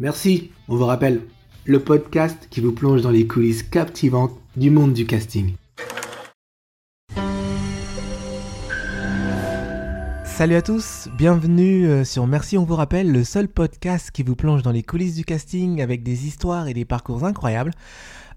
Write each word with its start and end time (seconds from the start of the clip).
Merci, 0.00 0.52
on 0.68 0.76
vous 0.76 0.86
rappelle, 0.86 1.22
le 1.64 1.80
podcast 1.80 2.46
qui 2.50 2.60
vous 2.60 2.70
plonge 2.70 3.02
dans 3.02 3.10
les 3.10 3.26
coulisses 3.26 3.64
captivantes 3.64 4.30
du 4.56 4.70
monde 4.70 4.92
du 4.92 5.06
casting. 5.06 5.54
Salut 10.24 10.54
à 10.54 10.62
tous, 10.62 11.08
bienvenue 11.18 11.88
euh, 11.88 12.04
sur 12.04 12.28
Merci 12.28 12.56
on 12.56 12.64
vous 12.64 12.76
rappelle, 12.76 13.10
le 13.10 13.24
seul 13.24 13.48
podcast 13.48 14.12
qui 14.12 14.22
vous 14.22 14.36
plonge 14.36 14.62
dans 14.62 14.70
les 14.70 14.84
coulisses 14.84 15.16
du 15.16 15.24
casting 15.24 15.82
avec 15.82 16.04
des 16.04 16.28
histoires 16.28 16.68
et 16.68 16.74
des 16.74 16.84
parcours 16.84 17.24
incroyables. 17.24 17.72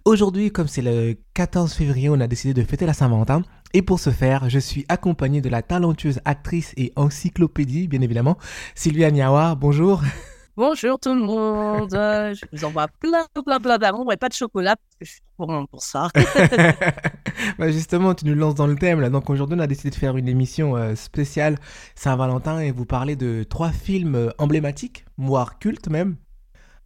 Aujourd'hui, 0.04 0.52
comme 0.52 0.68
c'est 0.68 0.82
le 0.82 1.16
14 1.36 1.74
février, 1.74 2.10
on 2.10 2.20
a 2.22 2.28
décidé 2.28 2.56
de 2.60 2.68
fêter 2.68 2.88
la 2.88 2.94
Saint-Valentin. 2.94 3.44
Et 3.76 3.84
pour 3.84 4.00
ce 4.00 4.10
faire, 4.10 4.50
je 4.50 4.58
suis 4.58 4.84
accompagné 4.90 5.42
de 5.42 5.50
la 5.50 5.62
talentueuse 5.62 6.22
actrice 6.26 6.74
et 6.76 6.92
encyclopédie, 6.96 7.88
bien 7.88 8.02
évidemment, 8.02 8.40
Sylvia 8.74 9.12
Niawa. 9.12 9.54
Bonjour. 9.54 10.02
Bonjour 10.58 11.00
tout 11.00 11.14
le 11.14 11.22
monde. 11.22 11.92
Je 11.92 12.46
vous 12.52 12.66
envoie 12.66 12.88
plein, 13.00 13.26
plein, 13.46 13.60
plein 13.60 13.78
d'amour 13.78 14.12
et 14.12 14.18
pas 14.18 14.28
de 14.28 14.34
chocolat 14.34 14.76
parce 14.76 14.96
que 15.00 15.06
je 15.06 15.12
suis 15.12 15.22
trop 15.38 15.48
grande 15.48 15.70
pour 15.70 15.82
ça. 15.82 16.10
bah 17.58 17.72
justement, 17.72 18.14
tu 18.14 18.26
nous 18.26 18.36
lances 18.36 18.56
dans 18.56 18.68
le 18.68 18.76
thème 18.76 19.00
là. 19.00 19.10
Donc 19.10 19.30
aujourd'hui, 19.30 19.58
on 19.58 19.62
a 19.62 19.68
décidé 19.68 19.92
de 19.92 19.96
faire 19.96 20.18
une 20.18 20.28
émission 20.28 20.76
euh, 20.76 20.96
spéciale 20.96 21.58
Saint-Valentin 21.96 22.60
et 22.60 22.72
vous 22.72 22.86
parler 22.86 23.16
de 23.16 23.44
trois 23.44 23.72
films 23.72 24.16
euh, 24.16 24.30
emblématiques, 24.40 25.06
voire 25.18 25.58
cultes 25.58 25.88
même. 25.88 26.18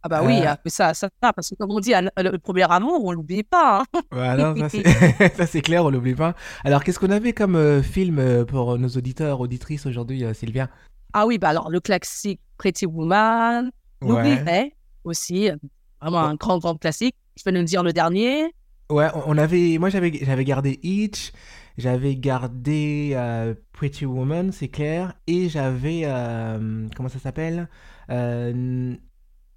Ah 0.04 0.08
bah 0.08 0.22
oui, 0.22 0.40
euh... 0.46 0.54
mais 0.64 0.70
ça, 0.70 0.94
ça, 0.94 1.08
parce 1.20 1.50
que 1.50 1.56
comme 1.56 1.72
on 1.72 1.80
dit, 1.80 1.92
le 2.16 2.36
premier 2.38 2.70
amour, 2.70 3.04
on 3.04 3.10
l'oublie 3.10 3.42
pas. 3.42 3.80
Hein. 3.80 4.00
Voilà, 4.12 4.54
ça 5.36 5.46
c'est 5.46 5.60
clair, 5.60 5.84
on 5.84 5.90
l'oublie 5.90 6.14
pas. 6.14 6.34
Alors, 6.62 6.84
qu'est-ce 6.84 7.00
qu'on 7.00 7.10
avait 7.10 7.32
comme 7.32 7.56
euh, 7.56 7.82
film 7.82 8.44
pour 8.46 8.78
nos 8.78 8.88
auditeurs, 8.90 9.40
auditrices 9.40 9.86
aujourd'hui, 9.86 10.24
Sylvia? 10.34 10.68
Ah 11.12 11.26
oui, 11.26 11.38
bah 11.38 11.48
alors 11.48 11.70
le 11.70 11.80
classique 11.80 12.40
Pretty 12.58 12.86
Woman, 12.86 13.70
ouais. 14.02 14.72
aussi, 15.04 15.50
euh, 15.50 15.56
vraiment 16.00 16.20
un 16.20 16.34
grand, 16.34 16.58
grand 16.58 16.76
classique. 16.76 17.14
Je 17.36 17.42
vais 17.44 17.52
nous 17.52 17.64
dire 17.64 17.82
le 17.82 17.92
dernier? 17.92 18.52
Ouais, 18.90 19.08
on 19.26 19.36
avait, 19.36 19.78
moi 19.78 19.88
j'avais, 19.88 20.12
j'avais 20.22 20.44
gardé 20.44 20.78
Itch, 20.82 21.32
j'avais 21.76 22.16
gardé 22.16 23.10
euh, 23.14 23.54
Pretty 23.72 24.06
Woman, 24.06 24.52
c'est 24.52 24.68
clair, 24.68 25.14
et 25.26 25.48
j'avais, 25.48 26.02
euh, 26.04 26.86
comment 26.96 27.08
ça 27.08 27.18
s'appelle? 27.18 27.68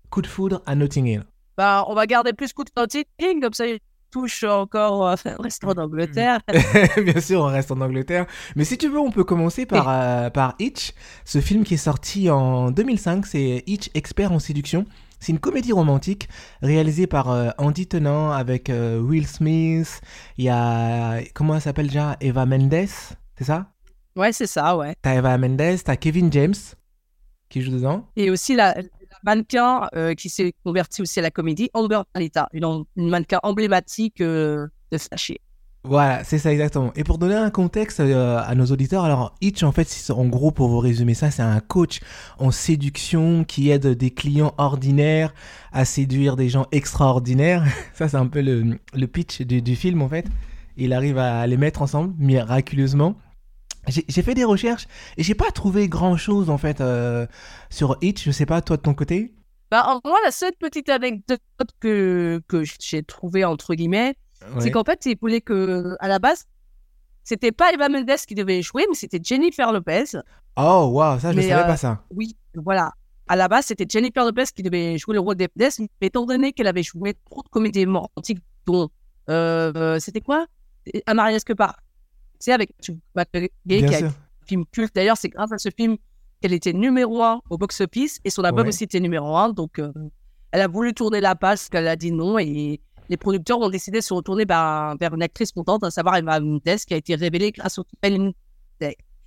Coup 0.09 0.21
de 0.21 0.27
foudre 0.27 0.63
à 0.65 0.75
Notting 0.75 1.05
Hill. 1.05 1.23
Bah, 1.55 1.85
on 1.87 1.93
va 1.93 2.07
garder 2.07 2.33
plus 2.33 2.51
Coup 2.53 2.63
de 2.63 2.71
Notting 2.75 3.03
Hill, 3.19 3.39
comme 3.41 3.53
ça 3.53 3.65
touche 4.11 4.43
encore, 4.43 5.07
euh, 5.07 5.15
on 5.37 5.41
reste 5.41 5.63
en 5.63 5.71
Angleterre. 5.71 6.39
Bien 7.03 7.19
sûr, 7.21 7.41
on 7.41 7.47
reste 7.47 7.71
en 7.71 7.81
Angleterre. 7.81 8.25
Mais 8.55 8.65
si 8.65 8.77
tu 8.77 8.89
veux, 8.89 8.99
on 8.99 9.11
peut 9.11 9.23
commencer 9.23 9.65
par, 9.65 9.87
euh, 9.89 10.29
par 10.29 10.55
Hitch, 10.59 10.93
ce 11.25 11.41
film 11.41 11.63
qui 11.63 11.75
est 11.75 11.77
sorti 11.77 12.29
en 12.29 12.71
2005. 12.71 13.25
C'est 13.25 13.63
Hitch, 13.67 13.89
expert 13.93 14.31
en 14.31 14.39
séduction. 14.39 14.85
C'est 15.19 15.31
une 15.31 15.39
comédie 15.39 15.73
romantique 15.73 16.29
réalisée 16.61 17.07
par 17.07 17.29
euh, 17.29 17.49
Andy 17.57 17.87
Tennant 17.87 18.31
avec 18.31 18.71
Will 18.71 19.27
Smith. 19.27 20.01
Il 20.37 20.45
y 20.45 20.49
a, 20.49 21.21
comment 21.33 21.55
elle 21.55 21.61
s'appelle 21.61 21.87
déjà? 21.87 22.15
Eva 22.21 22.45
Mendes, 22.45 22.87
c'est 23.37 23.43
ça? 23.43 23.71
Ouais, 24.15 24.31
c'est 24.31 24.47
ça, 24.47 24.77
ouais. 24.77 24.95
T'as 25.01 25.15
Eva 25.15 25.37
Mendes, 25.37 25.83
t'as 25.83 25.95
Kevin 25.95 26.31
James 26.31 26.55
qui 27.49 27.61
joue 27.61 27.71
dedans. 27.71 28.07
Et 28.15 28.29
aussi 28.29 28.55
la, 28.55 28.75
mannequin 29.23 29.87
euh, 29.95 30.13
qui 30.13 30.29
s'est 30.29 30.53
converti 30.63 31.01
aussi 31.01 31.19
à 31.19 31.21
la 31.21 31.31
comédie, 31.31 31.69
Amber 31.73 32.01
Alita, 32.13 32.49
une, 32.53 32.85
mannequin 32.95 33.39
emblématique 33.43 34.21
euh, 34.21 34.67
de 34.91 34.97
Sachet. 34.97 35.39
Voilà, 35.85 36.25
c'est 36.25 36.39
ça 36.39 36.51
exactement. 36.51 36.91
Et 36.97 37.05
pour 37.05 37.17
donner 37.17 37.35
un 37.35 37.49
contexte 37.49 38.01
euh, 38.01 38.41
à 38.45 38.53
nos 38.53 38.65
auditeurs, 38.65 39.05
alors 39.05 39.33
Hitch, 39.39 39.63
en 39.63 39.71
fait, 39.71 39.87
en 40.09 40.25
gros, 40.25 40.51
pour 40.51 40.67
vous 40.67 40.79
résumer 40.79 41.13
ça, 41.13 41.31
c'est 41.31 41.41
un 41.41 41.61
coach 41.61 42.01
en 42.37 42.51
séduction 42.51 43.45
qui 43.45 43.69
aide 43.69 43.87
des 43.87 44.11
clients 44.11 44.53
ordinaires 44.57 45.33
à 45.71 45.85
séduire 45.85 46.35
des 46.35 46.49
gens 46.49 46.65
extraordinaires. 46.73 47.63
ça, 47.93 48.09
c'est 48.09 48.17
un 48.17 48.27
peu 48.27 48.41
le, 48.41 49.07
pitch 49.07 49.41
du, 49.41 49.75
film, 49.77 50.01
en 50.01 50.09
fait. 50.09 50.25
Il 50.75 50.91
arrive 50.91 51.17
à 51.17 51.47
les 51.47 51.57
mettre 51.57 51.81
ensemble, 51.81 52.13
miraculeusement. 52.17 53.15
J'ai 53.89 54.21
fait 54.21 54.33
des 54.33 54.43
recherches 54.43 54.87
et 55.17 55.23
j'ai 55.23 55.35
pas 55.35 55.51
trouvé 55.51 55.87
grand 55.87 56.17
chose 56.17 56.49
en 56.49 56.57
fait 56.57 56.81
euh, 56.81 57.25
sur 57.69 57.97
Hitch. 58.01 58.23
Je 58.25 58.31
sais 58.31 58.45
pas, 58.45 58.61
toi 58.61 58.77
de 58.77 58.81
ton 58.81 58.93
côté? 58.93 59.33
Bah, 59.71 59.99
moi, 60.03 60.17
la 60.23 60.31
seule 60.31 60.53
petite 60.59 60.89
anecdote 60.89 61.41
que, 61.79 62.41
que 62.47 62.63
j'ai 62.79 63.03
trouvée 63.03 63.45
entre 63.45 63.75
guillemets, 63.75 64.15
c'est 64.59 64.71
qu'en 64.71 64.83
fait, 64.83 65.05
il 65.05 65.17
voulait 65.19 65.41
que, 65.41 65.95
à 65.99 66.07
la 66.07 66.17
base, 66.17 66.45
c'était 67.23 67.51
pas 67.51 67.71
Eva 67.71 67.89
Mendes 67.89 68.09
qui 68.27 68.33
devait 68.33 68.61
jouer, 68.61 68.85
mais 68.89 68.95
c'était 68.95 69.19
Jennifer 69.21 69.71
Lopez. 69.71 70.17
Oh, 70.57 70.89
waouh, 70.93 71.19
ça, 71.19 71.31
je 71.33 71.41
savais 71.41 71.63
pas 71.63 71.73
euh, 71.73 71.75
ça. 71.75 72.03
Oui, 72.15 72.35
voilà. 72.55 72.93
À 73.27 73.35
la 73.35 73.47
base, 73.47 73.65
c'était 73.65 73.85
Jennifer 73.87 74.25
Lopez 74.25 74.45
qui 74.55 74.63
devait 74.63 74.97
jouer 74.97 75.13
le 75.13 75.19
rôle 75.19 75.35
d'Eva 75.35 75.51
mais 75.57 76.07
étant 76.07 76.25
donné 76.25 76.51
qu'elle 76.51 76.67
avait 76.67 76.81
joué 76.83 77.15
trop 77.29 77.43
de 77.43 77.49
comédies 77.49 77.85
romantiques, 77.85 78.41
dont. 78.65 78.89
Euh, 79.29 79.99
c'était 79.99 80.21
quoi? 80.21 80.47
Amaria 81.05 81.35
Escobar 81.35 81.75
sais, 82.39 82.53
avec 82.53 82.71
Gay, 83.65 83.85
qui 83.85 83.95
a 83.95 84.07
un 84.07 84.13
film 84.45 84.65
culte. 84.71 84.95
D'ailleurs, 84.95 85.17
c'est 85.17 85.29
grâce 85.29 85.51
à 85.51 85.57
ce 85.57 85.69
film 85.75 85.97
qu'elle 86.41 86.53
était 86.53 86.73
numéro 86.73 87.23
un 87.23 87.41
au 87.49 87.57
box-office 87.57 88.19
et 88.23 88.29
son 88.29 88.43
album 88.43 88.67
aussi 88.67 88.85
était 88.85 88.99
numéro 88.99 89.35
un. 89.35 89.49
Donc, 89.49 89.79
euh, 89.79 89.91
elle 90.51 90.61
a 90.61 90.67
voulu 90.67 90.93
tourner 90.93 91.21
la 91.21 91.35
page, 91.35 91.69
qu'elle 91.69 91.87
a 91.87 91.95
dit 91.95 92.11
non. 92.11 92.39
Et 92.39 92.79
les 93.09 93.17
producteurs 93.17 93.59
ont 93.59 93.69
décidé 93.69 93.99
de 93.99 94.03
se 94.03 94.13
retourner 94.13 94.45
vers, 94.45 94.95
vers 94.99 95.13
une 95.13 95.23
actrice 95.23 95.55
montante, 95.55 95.83
à 95.83 95.91
savoir 95.91 96.15
Emma 96.15 96.39
Mendes, 96.39 96.61
qui 96.63 96.93
a 96.93 96.97
été 96.97 97.15
révélée 97.15 97.51
grâce 97.51 97.77
au 97.77 97.85
film. 98.03 98.31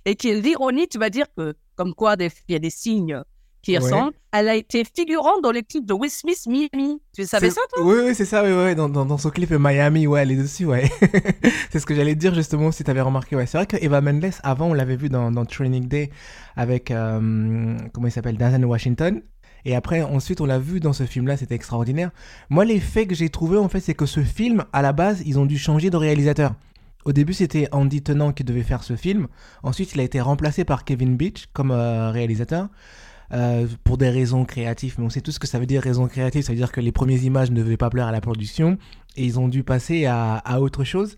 Et 0.05 0.15
qui 0.15 0.29
est 0.29 0.41
l'ironie, 0.41 0.87
tu 0.87 0.97
vas 0.97 1.09
dire 1.09 1.27
que, 1.37 1.53
comme 1.75 1.93
quoi, 1.93 2.15
il 2.19 2.29
y 2.49 2.55
a 2.55 2.59
des 2.59 2.69
signes 2.69 3.21
qui 3.63 3.77
ressemble. 3.77 4.13
Elle 4.31 4.49
a 4.49 4.55
été 4.55 4.83
figurante 4.83 5.41
dans 5.41 5.51
les 5.51 5.63
clips 5.63 5.85
de 5.85 5.93
Will 5.93 6.09
Smith 6.09 6.41
Miami. 6.47 6.99
Tu 7.15 7.25
savais 7.25 7.49
ça, 7.49 7.61
toi? 7.73 7.83
Oui, 7.85 7.95
oui 8.05 8.15
c'est 8.15 8.25
ça, 8.25 8.43
oui, 8.43 8.51
oui. 8.51 8.75
Dans, 8.75 8.89
dans, 8.89 9.17
son 9.17 9.29
clip 9.29 9.51
Miami, 9.51 10.05
ouais, 10.05 10.21
elle 10.21 10.31
est 10.31 10.35
dessus, 10.35 10.65
ouais. 10.65 10.91
c'est 11.71 11.79
ce 11.79 11.85
que 11.85 11.95
j'allais 11.95 12.15
dire 12.15 12.35
justement 12.35 12.71
si 12.71 12.83
tu 12.83 12.91
avais 12.91 13.01
remarqué. 13.01 13.35
Ouais. 13.35 13.45
C'est 13.45 13.57
vrai 13.57 13.65
que 13.65 13.77
Eva 13.77 14.01
Mendes, 14.01 14.31
avant, 14.43 14.67
on 14.67 14.73
l'avait 14.73 14.95
vu 14.95 15.09
dans, 15.09 15.31
dans, 15.31 15.45
Training 15.45 15.87
Day 15.87 16.09
avec, 16.55 16.91
euh, 16.91 17.77
comment 17.93 18.07
il 18.07 18.11
s'appelle, 18.11 18.37
Denzel 18.37 18.65
Washington. 18.65 19.21
Et 19.65 19.75
après, 19.75 20.01
ensuite, 20.01 20.41
on 20.41 20.45
l'a 20.45 20.59
vu 20.59 20.79
dans 20.79 20.93
ce 20.93 21.05
film-là, 21.05 21.37
c'était 21.37 21.55
extraordinaire. 21.55 22.11
Moi, 22.49 22.65
l'effet 22.65 23.07
que 23.07 23.15
j'ai 23.15 23.29
trouvé, 23.29 23.57
en 23.57 23.69
fait, 23.69 23.79
c'est 23.79 23.93
que 23.93 24.05
ce 24.05 24.21
film, 24.21 24.65
à 24.73 24.81
la 24.81 24.91
base, 24.91 25.23
ils 25.25 25.39
ont 25.39 25.45
dû 25.45 25.57
changer 25.57 25.89
de 25.89 25.95
réalisateur. 25.95 26.53
Au 27.05 27.11
début, 27.11 27.33
c'était 27.33 27.67
Andy 27.71 28.01
Tennant 28.01 28.31
qui 28.31 28.43
devait 28.43 28.63
faire 28.63 28.83
ce 28.83 28.95
film. 28.95 29.27
Ensuite, 29.61 29.93
il 29.93 29.99
a 29.99 30.03
été 30.03 30.21
remplacé 30.21 30.65
par 30.65 30.85
Kevin 30.85 31.15
Beach 31.15 31.47
comme 31.53 31.71
euh, 31.71 32.11
réalisateur. 32.11 32.69
Euh, 33.31 33.67
pour 33.83 33.97
des 33.97 34.09
raisons 34.09 34.45
créatives. 34.45 34.95
Mais 34.97 35.05
on 35.05 35.09
sait 35.09 35.21
tout 35.21 35.31
ce 35.31 35.39
que 35.39 35.47
ça 35.47 35.57
veut 35.57 35.65
dire 35.65 35.81
raison 35.81 36.07
créative. 36.07 36.43
Ça 36.43 36.51
veut 36.51 36.57
dire 36.57 36.71
que 36.71 36.81
les 36.81 36.91
premières 36.91 37.23
images 37.23 37.49
ne 37.49 37.55
devaient 37.55 37.77
pas 37.77 37.89
plaire 37.89 38.05
à 38.05 38.11
la 38.11 38.21
production 38.21 38.77
et 39.15 39.25
ils 39.25 39.39
ont 39.39 39.47
dû 39.47 39.63
passer 39.63 40.05
à, 40.05 40.59
autre 40.59 40.83
chose. 40.83 41.17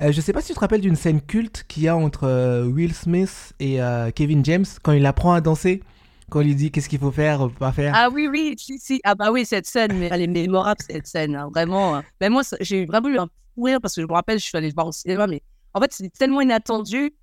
Euh, 0.00 0.12
je 0.12 0.20
sais 0.20 0.32
pas 0.32 0.40
si 0.40 0.48
tu 0.48 0.54
te 0.54 0.60
rappelles 0.60 0.80
d'une 0.80 0.96
scène 0.96 1.20
culte 1.20 1.64
qu'il 1.66 1.82
y 1.84 1.88
a 1.88 1.96
entre 1.96 2.24
euh, 2.24 2.64
Will 2.64 2.94
Smith 2.94 3.52
et 3.58 3.82
euh, 3.82 4.10
Kevin 4.12 4.44
James 4.44 4.64
quand 4.82 4.92
il 4.92 5.04
apprend 5.06 5.32
à 5.32 5.40
danser. 5.40 5.82
Quand 6.30 6.42
il 6.42 6.48
lui 6.48 6.54
dit 6.54 6.70
qu'est-ce 6.70 6.90
qu'il 6.90 6.98
faut 6.98 7.10
faire, 7.10 7.48
pas 7.58 7.72
faire. 7.72 7.94
Ah 7.96 8.10
oui, 8.12 8.28
oui, 8.30 8.54
si, 8.58 8.78
si. 8.78 9.00
Ah 9.02 9.14
bah 9.14 9.32
oui, 9.32 9.46
cette 9.46 9.66
scène, 9.66 9.98
mais 9.98 10.10
elle 10.12 10.20
est 10.20 10.26
mémorable, 10.26 10.80
cette 10.86 11.06
scène, 11.06 11.34
hein, 11.34 11.48
vraiment. 11.52 12.02
Mais 12.20 12.28
moi, 12.28 12.42
j'ai 12.60 12.84
vraiment 12.84 13.08
eu 13.08 13.18
un 13.18 13.28
rire 13.56 13.80
parce 13.80 13.94
que 13.94 14.02
je 14.02 14.06
me 14.06 14.12
rappelle, 14.12 14.38
je 14.38 14.44
suis 14.44 14.58
allée 14.58 14.68
le 14.68 14.74
voir 14.74 14.88
au 14.88 14.92
cinéma, 14.92 15.26
mais 15.26 15.40
en 15.72 15.80
fait, 15.80 15.90
c'est 15.94 16.12
tellement 16.12 16.42
inattendu. 16.42 17.14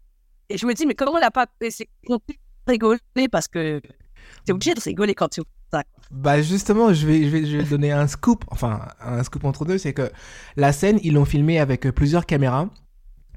Et 0.50 0.58
je 0.58 0.66
me 0.66 0.74
dis, 0.74 0.88
mais 0.88 0.96
comment 0.96 1.20
elle 1.20 1.24
a 1.24 1.30
pas. 1.30 1.46
C'est 1.70 1.88
rigoler 2.68 3.00
parce 3.32 3.48
que 3.48 3.80
T'es 4.46 4.54
obligé 4.54 4.74
de 4.74 4.80
rigoler 4.80 5.14
quand 5.14 5.30
tu. 5.30 5.42
Bah 6.12 6.42
justement, 6.42 6.94
je 6.94 7.06
vais, 7.06 7.24
je 7.24 7.30
vais, 7.30 7.46
je 7.46 7.58
vais 7.58 7.64
donner 7.64 7.92
un 7.92 8.08
scoop, 8.08 8.46
enfin 8.50 8.88
un 9.02 9.24
scoop 9.24 9.44
entre 9.44 9.66
deux, 9.66 9.78
c'est 9.78 9.94
que 9.94 10.10
la 10.56 10.72
scène, 10.72 11.00
ils 11.04 11.14
l'ont 11.14 11.26
filmée 11.26 11.60
avec 11.60 11.90
plusieurs 11.92 12.26
caméras. 12.26 12.70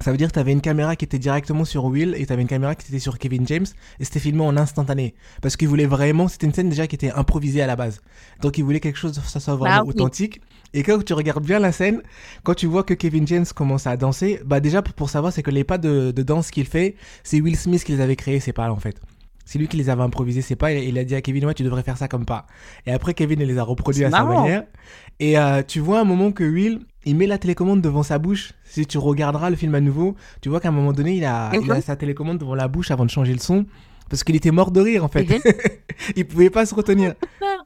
Ça 0.01 0.13
veut 0.13 0.17
dire 0.17 0.29
que 0.29 0.35
tu 0.35 0.39
avais 0.39 0.53
une 0.53 0.61
caméra 0.61 0.95
qui 0.95 1.05
était 1.05 1.19
directement 1.19 1.65
sur 1.65 1.85
Will 1.87 2.15
et 2.17 2.25
tu 2.25 2.33
avais 2.33 2.43
une 2.43 2.49
caméra 2.49 2.77
qui 2.77 2.87
était 2.87 3.01
sur 3.01 3.19
Kevin 3.19 3.45
James 3.49 3.67
et 3.99 4.05
c'était 4.05 4.21
filmé 4.21 4.45
en 4.45 4.57
instantané. 4.57 5.17
Parce 5.43 5.57
qu'ils 5.57 5.67
voulaient 5.67 5.87
vraiment, 5.87 6.29
c'était 6.29 6.47
une 6.47 6.55
scène 6.55 6.69
déjà 6.69 6.87
qui 6.87 6.95
était 6.95 7.11
improvisée 7.11 7.63
à 7.63 7.67
la 7.67 7.75
base. 7.75 8.01
Donc 8.41 8.59
ils 8.59 8.65
voulaient 8.65 8.79
quelque 8.79 8.99
chose, 8.99 9.21
ça 9.27 9.41
soit 9.41 9.57
vraiment 9.57 9.83
bah 9.83 9.89
authentique. 9.89 10.41
Et 10.73 10.85
quand 10.85 11.05
tu 11.05 11.15
regardes 11.15 11.45
bien 11.45 11.59
la 11.59 11.73
scène, 11.73 12.03
quand 12.45 12.55
tu 12.55 12.67
vois 12.67 12.85
que 12.85 12.95
Kevin 12.95 13.27
James 13.27 13.47
commence 13.53 13.89
à 13.89 13.97
danser, 13.97 14.41
bah 14.45 14.61
déjà 14.61 14.83
pour 14.83 15.11
savoir 15.11 15.33
c'est 15.33 15.43
que 15.43 15.51
les 15.51 15.65
pas 15.65 15.79
de, 15.79 16.13
de 16.13 16.23
danse 16.23 16.53
qu'il 16.53 16.67
fait, 16.67 16.95
c'est 17.25 17.41
Will 17.41 17.57
Smith 17.57 17.83
qui 17.83 17.93
les 17.93 18.01
avait 18.01 18.17
créés, 18.17 18.39
c'est 18.39 18.53
pas 18.53 18.71
en 18.71 18.77
fait. 18.77 19.01
C'est 19.49 19.59
lui 19.59 19.67
qui 19.67 19.79
les 19.79 19.89
avait 19.89 20.03
improvisés, 20.03 20.43
c'est 20.43 20.57
pas. 20.57 20.73
Il 20.73 20.99
a 20.99 21.05
dit 21.05 21.15
à 21.15 21.23
Kevin, 21.23 21.47
ouais, 21.47 21.55
tu 21.55 21.63
devrais 21.63 21.83
faire 21.83 21.97
ça 21.97 22.07
comme 22.07 22.27
pas. 22.27 22.47
Et 22.85 22.93
après, 22.93 23.15
Kevin, 23.15 23.41
il 23.41 23.47
les 23.47 23.57
a 23.57 23.63
reproduits 23.63 24.05
à 24.05 24.11
sa 24.11 24.23
manière. 24.23 24.65
Et 25.21 25.39
euh, 25.39 25.63
tu 25.67 25.81
vois 25.81 26.01
un 26.01 26.05
moment 26.05 26.33
que 26.33 26.45
Will, 26.45 26.81
il 27.07 27.17
met 27.17 27.27
la 27.27 27.39
télécommande 27.39 27.81
devant 27.81 28.03
sa 28.03 28.19
bouche. 28.19 28.53
Si 28.65 28.85
tu 28.85 28.99
regarderas 28.99 29.49
le 29.49 29.57
film 29.57 29.75
à 29.75 29.81
nouveau, 29.81 30.17
tu 30.43 30.51
vois 30.51 30.61
qu'à 30.61 30.69
un 30.69 30.73
moment 30.73 30.93
donné, 30.93 31.17
il 31.17 31.25
a, 31.25 31.51
il 31.55 31.73
a 31.73 31.81
sa 31.81 31.97
télécommande 31.97 32.37
devant 32.37 32.55
la 32.55 32.69
bouche 32.69 32.91
avant 32.91 33.07
de 33.07 33.11
changer 33.11 33.33
le 33.33 33.39
son. 33.39 33.65
Parce 34.11 34.23
qu'il 34.23 34.37
était 34.37 34.51
mort 34.51 34.71
de 34.71 34.83
rire, 34.83 35.03
en 35.03 35.09
fait. 35.09 35.27
il 36.15 36.27
pouvait 36.29 36.51
pas 36.51 36.67
se 36.67 36.75
retenir. 36.75 37.15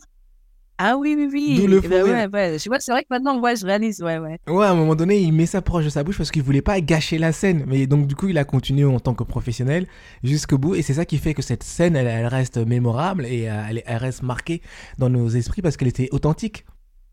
Ah 0.78 0.96
oui, 0.96 1.14
oui, 1.16 1.28
oui. 1.32 1.56
D'où 1.60 1.66
le 1.68 1.80
Eh 1.84 1.88
ben 1.88 2.02
ouais, 2.04 2.26
ouais. 2.26 2.58
C'est 2.58 2.68
vrai 2.90 3.02
que 3.02 3.08
maintenant, 3.10 3.38
ouais, 3.38 3.54
je 3.54 3.64
réalise, 3.64 4.02
ouais, 4.02 4.18
ouais. 4.18 4.38
Ouais, 4.48 4.64
à 4.66 4.70
un 4.70 4.74
moment 4.74 4.96
donné, 4.96 5.18
il 5.20 5.32
met 5.32 5.46
ça 5.46 5.62
proche 5.62 5.84
de 5.84 5.90
sa 5.90 6.02
bouche 6.02 6.16
parce 6.18 6.30
qu'il 6.32 6.42
voulait 6.42 6.62
pas 6.62 6.80
gâcher 6.80 7.18
la 7.18 7.30
scène. 7.32 7.64
Mais 7.68 7.86
donc, 7.86 8.06
du 8.08 8.16
coup, 8.16 8.28
il 8.28 8.38
a 8.38 8.44
continué 8.44 8.84
en 8.84 8.98
tant 8.98 9.14
que 9.14 9.22
professionnel 9.22 9.86
jusqu'au 10.24 10.58
bout. 10.58 10.74
Et 10.74 10.82
c'est 10.82 10.94
ça 10.94 11.04
qui 11.04 11.18
fait 11.18 11.34
que 11.34 11.42
cette 11.42 11.62
scène, 11.62 11.94
elle, 11.94 12.08
elle 12.08 12.26
reste 12.26 12.56
mémorable 12.56 13.26
et 13.26 13.48
euh, 13.48 13.62
elle, 13.68 13.82
elle 13.86 13.96
reste 13.98 14.22
marquée 14.22 14.60
dans 14.98 15.08
nos 15.10 15.28
esprits 15.28 15.62
parce 15.62 15.76
qu'elle 15.76 15.88
était 15.88 16.08
authentique. 16.10 16.64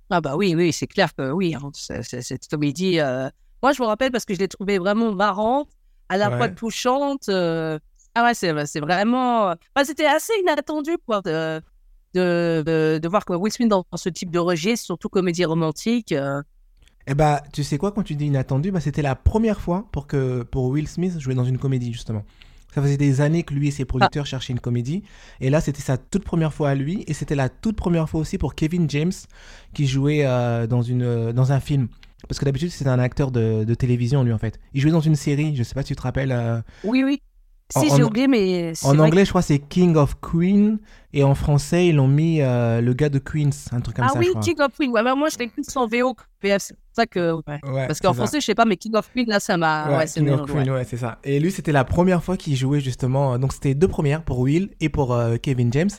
Ah 0.10 0.22
bah 0.22 0.36
oui, 0.36 0.56
oui, 0.56 0.74
c'est 0.74 0.88
clair 0.88 1.14
que 1.14 1.30
oui, 1.32 1.54
hein, 1.54 1.70
cette 1.74 2.48
comédie. 2.48 3.00
euh, 3.00 3.30
Moi, 3.62 3.74
je 3.74 3.82
me 3.84 3.88
rappelle 3.88 4.12
parce 4.12 4.26
que 4.26 4.34
je 4.34 4.40
l'ai 4.40 4.48
trouvée 4.48 4.80
vraiment 4.80 5.14
marrante, 5.14 5.70
à 6.08 6.18
la 6.18 6.36
fois 6.38 6.50
touchante. 6.50 7.30
euh, 7.30 7.78
Ah 8.16 8.24
ouais, 8.24 8.34
c'est 8.34 8.52
c'est 8.66 8.80
vraiment. 8.80 9.50
Enfin, 9.76 9.86
C'était 9.86 10.08
assez 10.08 10.34
inattendu, 10.42 10.98
quoi, 11.06 11.22
de, 12.14 12.64
de, 12.66 13.00
de 13.02 13.08
voir 13.08 13.26
que 13.26 13.34
Will 13.34 13.52
Smith 13.54 13.70
dans, 13.70 13.86
dans 13.92 13.98
ce 13.98 14.10
type 14.10 14.32
de 14.32 14.40
registre, 14.40 14.86
surtout 14.86 15.10
comédie 15.10 15.46
romantique. 15.46 16.12
euh, 16.12 16.42
Et 17.08 17.16
bah, 17.16 17.42
tu 17.54 17.64
sais 17.64 17.78
quoi, 17.78 17.92
quand 17.92 18.04
tu 18.04 18.16
dis 18.16 18.28
inattendu, 18.28 18.72
bah, 18.72 18.80
c'était 18.80 19.02
la 19.02 19.16
première 19.16 19.60
fois 19.62 19.88
pour 19.92 20.06
que 20.08 20.44
pour 20.44 20.66
Will 20.66 20.88
Smith 20.88 21.20
jouer 21.20 21.34
dans 21.36 21.46
une 21.46 21.58
comédie, 21.58 21.92
justement. 21.92 22.24
Ça 22.74 22.84
faisait 22.84 22.98
des 22.98 23.20
années 23.22 23.42
que 23.42 23.54
lui 23.56 23.70
et 23.70 23.72
ses 23.72 23.86
producteurs 23.86 24.28
cherchaient 24.28 24.54
une 24.54 24.60
comédie. 24.60 25.04
Et 25.42 25.50
là, 25.50 25.60
c'était 25.60 25.82
sa 25.82 25.98
toute 25.98 26.24
première 26.24 26.54
fois 26.54 26.70
à 26.70 26.76
lui. 26.76 27.04
Et 27.08 27.14
c'était 27.16 27.34
la 27.36 27.50
toute 27.50 27.76
première 27.76 28.08
fois 28.08 28.20
aussi 28.22 28.38
pour 28.38 28.54
Kevin 28.54 28.88
James, 28.90 29.12
qui 29.74 29.88
jouait 29.88 30.24
euh, 30.26 30.68
dans, 30.68 30.84
une, 30.84 31.02
euh, 31.02 31.34
dans 31.34 31.52
un 31.52 31.60
film. 31.60 31.88
Parce 32.28 32.38
que 32.38 32.46
d'habitude, 32.46 32.70
c'était 32.70 32.90
un 32.92 33.00
acteur 33.00 33.32
de, 33.32 33.64
de 33.64 33.74
télévision, 33.74 34.24
lui, 34.24 34.34
en 34.34 34.38
fait. 34.38 34.60
Il 34.74 34.82
jouait 34.82 34.92
dans 34.92 35.00
une 35.02 35.16
série, 35.16 35.56
je 35.56 35.64
sais 35.64 35.74
pas 35.74 35.82
si 35.82 35.88
tu 35.90 35.96
te 35.96 36.02
rappelles. 36.04 36.32
euh, 36.32 36.62
Oui, 36.84 37.04
oui. 37.04 37.22
En- 37.76 37.82
Si, 37.82 37.90
j'ai 37.96 38.02
oublié, 38.04 38.28
mais. 38.28 38.74
en 38.84 38.94
vrai 38.96 39.00
anglais, 39.08 39.26
je 39.26 39.30
crois, 39.30 39.44
c'est 39.44 39.60
King 39.60 39.96
of 39.96 40.16
Queen. 40.22 40.80
Et 41.14 41.24
en 41.24 41.36
français, 41.36 41.88
ils 41.88 41.96
l'ont 41.96 42.08
mis 42.08 42.42
euh, 42.42 42.82
le 42.82 42.94
gars 42.94 43.10
de 43.10 43.20
Queens, 43.20 43.50
un 43.72 43.80
truc 43.80 43.96
comme 43.96 44.06
ah 44.06 44.14
ça, 44.14 44.20
oui, 44.20 44.26
je 44.26 44.32
crois. 44.32 44.42
King 44.42 44.60
of 44.62 44.72
Queen. 44.78 44.90
Ouais, 44.92 45.04
bah, 45.04 45.14
moi, 45.16 45.30
je 45.32 45.38
l'ai 45.38 45.48
plus 45.48 45.64
en 45.76 45.86
VO 45.88 46.14
que 46.16 46.24
PF. 46.40 46.62
C'est 46.64 46.74
pour 46.74 46.84
ça 46.96 47.06
que. 47.06 47.34
ouais. 47.34 47.60
Ouais, 47.72 47.88
Parce 47.88 48.00
qu'en 48.00 48.14
français, 48.14 48.40
je 48.42 48.46
sais 48.48 48.56
pas, 48.56 48.66
mais 48.66 48.76
King 48.78 48.96
of 48.96 49.10
Queen, 49.14 49.28
là, 49.28 49.40
ça 49.40 49.56
m'a. 49.58 49.98
Ouais, 50.00 50.06
King 50.08 50.30
of 50.30 50.52
Queen, 50.52 50.70
ouais. 50.72 50.84
c'est 50.84 50.98
ça. 50.98 51.20
Et 51.24 51.40
lui, 51.40 51.52
c'était 51.52 51.72
la 51.72 51.84
première 51.84 52.24
fois 52.24 52.38
qu'il 52.38 52.56
jouait 52.56 52.80
justement. 52.80 53.34
euh, 53.34 53.38
Donc, 53.38 53.54
c'était 53.54 53.76
deux 53.76 53.88
premières 53.88 54.24
pour 54.24 54.40
Will 54.40 54.70
et 54.80 54.90
pour 54.90 55.14
euh, 55.14 55.38
Kevin 55.38 55.72
James. 55.74 55.90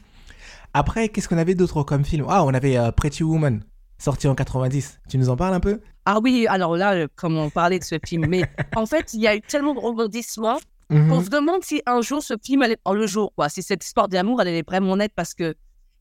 Après, 0.75 1.09
qu'est-ce 1.09 1.29
qu'on 1.29 1.39
avait 1.39 1.55
d'autre 1.55 1.83
comme 1.83 2.05
film? 2.05 2.27
Ah, 2.29 2.45
on 2.45 2.55
avait 2.55 2.77
euh, 2.77 2.93
Pretty 2.93 3.23
Woman, 3.25 3.63
sorti 3.99 4.29
en 4.29 4.35
90. 4.35 5.01
Tu 5.09 5.19
nous 5.19 5.29
en 5.29 5.37
parles 5.37 5.55
un 5.55 5.61
peu? 5.61 5.81
Ah 6.05 6.19
oui, 6.23 6.47
alors 6.49 6.77
là, 6.77 7.07
comme 7.17 7.37
on 7.37 7.51
parlait 7.51 7.79
de 7.79 7.85
ce 7.85 7.97
film, 8.05 8.27
mais 8.29 8.43
en 8.77 8.87
fait, 8.87 9.13
il 9.15 9.21
y 9.21 9.27
a 9.29 9.35
eu 9.37 9.41
tellement 9.41 9.75
de 9.75 9.81
rebondissements 9.81 10.59
Mhm. 10.91 11.09
qu'on 11.09 11.21
se 11.23 11.31
demande 11.31 11.63
si 11.65 11.83
un 11.87 12.01
jour 12.03 12.23
ce 12.23 12.35
film 12.43 12.63
allait 12.63 12.79
en 12.85 12.95
le 12.95 13.07
jour, 13.07 13.33
quoi. 13.35 13.49
Si 13.49 13.63
cette 13.63 13.85
histoire 13.85 14.09
d'amour, 14.09 14.41
elle 14.43 14.49
allait 14.49 14.65
vraiment 14.67 14.97
naître 14.97 15.15
parce 15.15 15.35
que 15.35 15.55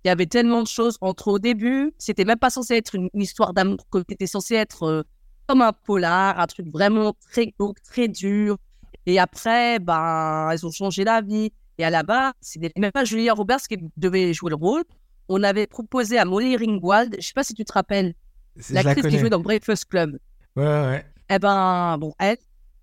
il 0.03 0.07
y 0.07 0.11
avait 0.11 0.25
tellement 0.27 0.63
de 0.63 0.67
choses 0.67 0.97
entre 1.01 1.27
au 1.27 1.39
début, 1.39 1.93
c'était 1.97 2.23
même 2.25 2.39
pas 2.39 2.49
censé 2.49 2.75
être 2.75 2.95
une, 2.95 3.09
une 3.13 3.21
histoire 3.21 3.53
d'amour, 3.53 3.77
que 3.91 3.99
c'était 4.07 4.27
censé 4.27 4.55
être 4.55 4.83
euh, 4.83 5.03
comme 5.47 5.61
un 5.61 5.73
polar, 5.73 6.39
un 6.39 6.47
truc 6.47 6.67
vraiment 6.71 7.13
très 7.31 7.47
glauque, 7.47 7.81
très 7.83 8.07
dur. 8.07 8.57
Et 9.05 9.19
après, 9.19 9.79
ben, 9.79 10.49
elles 10.51 10.65
ont 10.65 10.71
changé 10.71 11.03
la 11.03 11.21
vie. 11.21 11.51
Et 11.77 11.83
à 11.83 11.89
la 11.89 12.03
base, 12.03 12.33
c'était 12.41 12.71
même 12.77 12.91
pas 12.91 13.03
Julia 13.05 13.33
Roberts 13.33 13.61
qui 13.67 13.77
devait 13.97 14.33
jouer 14.33 14.49
le 14.51 14.55
rôle. 14.55 14.83
On 15.27 15.43
avait 15.43 15.67
proposé 15.67 16.17
à 16.17 16.25
Molly 16.25 16.57
Ringwald, 16.57 17.15
je 17.19 17.27
sais 17.27 17.33
pas 17.33 17.43
si 17.43 17.53
tu 17.53 17.63
te 17.63 17.73
rappelles, 17.73 18.13
Je 18.55 18.73
la 18.73 18.83
l'actrice 18.83 19.11
qui 19.11 19.19
jouait 19.19 19.29
dans 19.29 19.39
Breakfast 19.39 19.85
Club. 19.85 20.17
Ouais, 20.55 20.63
ouais. 20.65 21.05
Eh 21.29 21.39
ben, 21.39 21.97
bon, 21.99 22.13
elle, 22.19 22.37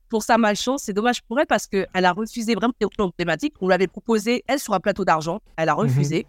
pour 0.09 0.23
sa 0.23 0.39
malchance, 0.39 0.83
c'est 0.85 0.93
dommage 0.93 1.23
pour 1.23 1.39
elle 1.41 1.47
parce 1.47 1.67
qu'elle 1.67 1.87
a 1.93 2.13
refusé 2.13 2.55
vraiment 2.55 2.73
des 2.81 2.87
rôles 2.87 3.09
emblématiques. 3.13 3.55
On 3.61 3.67
lui 3.69 3.75
avait 3.75 3.87
proposé, 3.87 4.45
elle, 4.47 4.59
sur 4.61 4.75
un 4.75 4.81
plateau 4.81 5.05
d'argent. 5.05 5.41
Elle 5.57 5.69
a 5.69 5.75
refusé. 5.75 6.27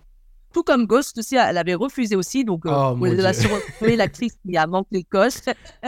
Tout 0.54 0.64
comme 0.64 0.86
Ghost 0.88 1.18
aussi, 1.18 1.36
elle 1.36 1.58
avait 1.58 1.76
refusé 1.76 2.16
aussi. 2.16 2.44
Donc, 2.46 2.66
euh, 2.66 2.70
Mhm. 2.70 2.76
Oh, 2.76 2.90
on 2.94 2.96
mon 2.98 3.20
a 3.26 3.32
Dieu. 3.34 3.42
surnommé 3.42 3.96
l'actrice 3.98 4.34
qui 4.46 4.58
a 4.58 4.66
manqué 4.66 5.04
coche. 5.04 5.40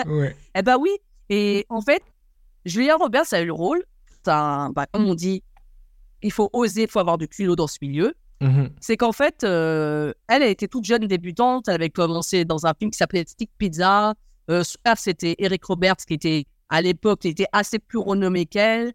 Ouais. 0.05 0.35
Eh 0.55 0.61
ben 0.61 0.77
oui. 0.79 0.91
Et 1.29 1.65
en 1.69 1.81
fait, 1.81 2.01
Julia 2.65 2.95
Roberts 2.97 3.31
a 3.33 3.41
eu 3.41 3.45
le 3.45 3.53
rôle. 3.53 3.83
Un- 4.27 4.69
bah, 4.71 4.85
comme 4.91 5.05
on 5.05 5.15
dit, 5.15 5.41
il 6.21 6.31
faut 6.31 6.49
oser, 6.53 6.83
il 6.83 6.89
faut 6.89 6.99
avoir 6.99 7.17
du 7.17 7.27
culot 7.27 7.55
dans 7.55 7.67
ce 7.67 7.77
milieu. 7.81 8.13
Mhm. 8.41 8.69
C'est 8.79 8.97
qu'en 8.97 9.11
fait, 9.11 9.43
euh, 9.43 10.13
elle, 10.27 10.43
elle 10.43 10.51
était 10.51 10.67
toute 10.67 10.85
jeune 10.85 11.07
débutante. 11.07 11.67
Elle 11.67 11.75
avait 11.75 11.89
commencé 11.89 12.45
dans 12.45 12.65
un 12.65 12.73
film 12.77 12.91
qui 12.91 12.97
s'appelait 12.97 13.23
Stick 13.27 13.49
Pizza. 13.57 14.13
Euh, 14.51 14.63
son 14.63 14.77
père, 14.83 14.97
c'était 14.97 15.35
Eric 15.39 15.63
Roberts, 15.65 15.97
qui 16.07 16.13
était, 16.15 16.45
à 16.69 16.81
l'époque, 16.81 17.25
était 17.25 17.47
assez 17.51 17.79
plus 17.79 17.97
renommé 17.99 18.45
qu'elle. 18.45 18.93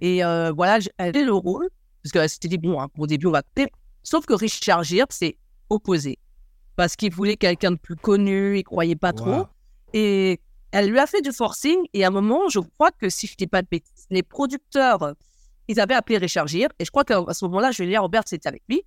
Et 0.00 0.24
euh, 0.24 0.52
voilà, 0.54 0.78
elle 0.98 1.08
avait 1.08 1.24
le 1.24 1.32
rôle. 1.32 1.68
Parce 2.02 2.12
qu'elle 2.12 2.28
s'était 2.28 2.48
dit, 2.48 2.58
bon, 2.58 2.80
hein, 2.80 2.88
au 2.98 3.06
début, 3.06 3.26
on 3.26 3.30
va 3.32 3.42
couper. 3.42 3.66
Sauf 4.02 4.26
que 4.26 4.34
Richard 4.34 4.84
Gere 4.84 5.06
s'est 5.10 5.38
opposé. 5.70 6.18
Parce 6.76 6.96
qu'il 6.96 7.12
voulait 7.12 7.36
quelqu'un 7.36 7.70
de 7.72 7.76
plus 7.76 7.96
connu, 7.96 8.58
il 8.58 8.64
croyait 8.64 8.96
pas 8.96 9.12
trop. 9.12 9.46
Et 9.94 10.40
elle 10.72 10.90
lui 10.90 10.98
a 10.98 11.06
fait 11.06 11.22
du 11.22 11.32
forcing. 11.32 11.78
Et 11.94 12.04
à 12.04 12.08
un 12.08 12.10
moment, 12.10 12.48
je 12.50 12.58
crois 12.58 12.90
que 12.90 13.08
si 13.08 13.26
je 13.26 13.36
dis 13.36 13.46
pas 13.46 13.62
de 13.62 13.68
bêtises, 13.70 14.06
les 14.10 14.22
producteurs, 14.22 15.02
euh, 15.02 15.12
ils 15.68 15.80
avaient 15.80 15.94
appelé 15.94 16.18
Richard 16.18 16.46
Gere. 16.48 16.68
Et 16.78 16.84
je 16.84 16.90
crois 16.90 17.04
qu'à 17.04 17.22
ce 17.32 17.44
moment-là, 17.46 17.70
Julia 17.70 18.00
Roberts 18.00 18.24
était 18.32 18.48
avec 18.48 18.62
lui. 18.68 18.82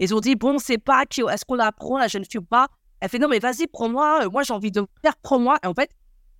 Ils 0.00 0.14
ont 0.14 0.20
dit, 0.20 0.34
bon, 0.34 0.58
c'est 0.58 0.78
pas 0.78 1.06
qui, 1.06 1.20
est-ce 1.22 1.44
qu'on 1.44 1.54
la 1.54 1.70
prend, 1.72 1.96
la 1.98 2.08
jeune 2.08 2.24
fille 2.24 2.40
ou 2.40 2.44
pas? 2.44 2.68
Elle 3.00 3.08
fait, 3.08 3.18
non, 3.18 3.28
mais 3.28 3.38
vas-y, 3.38 3.66
prends-moi. 3.68 4.24
euh, 4.24 4.30
Moi, 4.30 4.42
j'ai 4.42 4.52
envie 4.52 4.70
de 4.72 4.84
faire, 5.02 5.16
prends-moi. 5.22 5.58
Et 5.62 5.66
en 5.66 5.74
fait, 5.74 5.90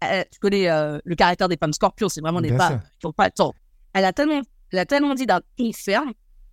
euh, 0.03 0.25
tu 0.31 0.39
connais 0.39 0.69
euh, 0.69 0.99
le 1.05 1.15
caractère 1.15 1.49
des 1.49 1.57
femmes 1.57 1.73
scorpions, 1.73 2.09
c'est 2.09 2.21
vraiment 2.21 2.41
des 2.41 2.57
femmes 2.57 2.81
qui 3.01 3.07
n'ont 3.07 3.13
pas 3.13 3.27
le 3.27 3.33
temps. 3.33 3.55
Elle 3.95 4.05
a 4.05 4.13
tellement, 4.13 4.43
elle 4.71 4.79
a 4.79 4.87
tellement 4.87 5.15
dit 5.15 5.27
d'un 5.27 5.41
ton 5.57 5.73
ferme 5.73 6.13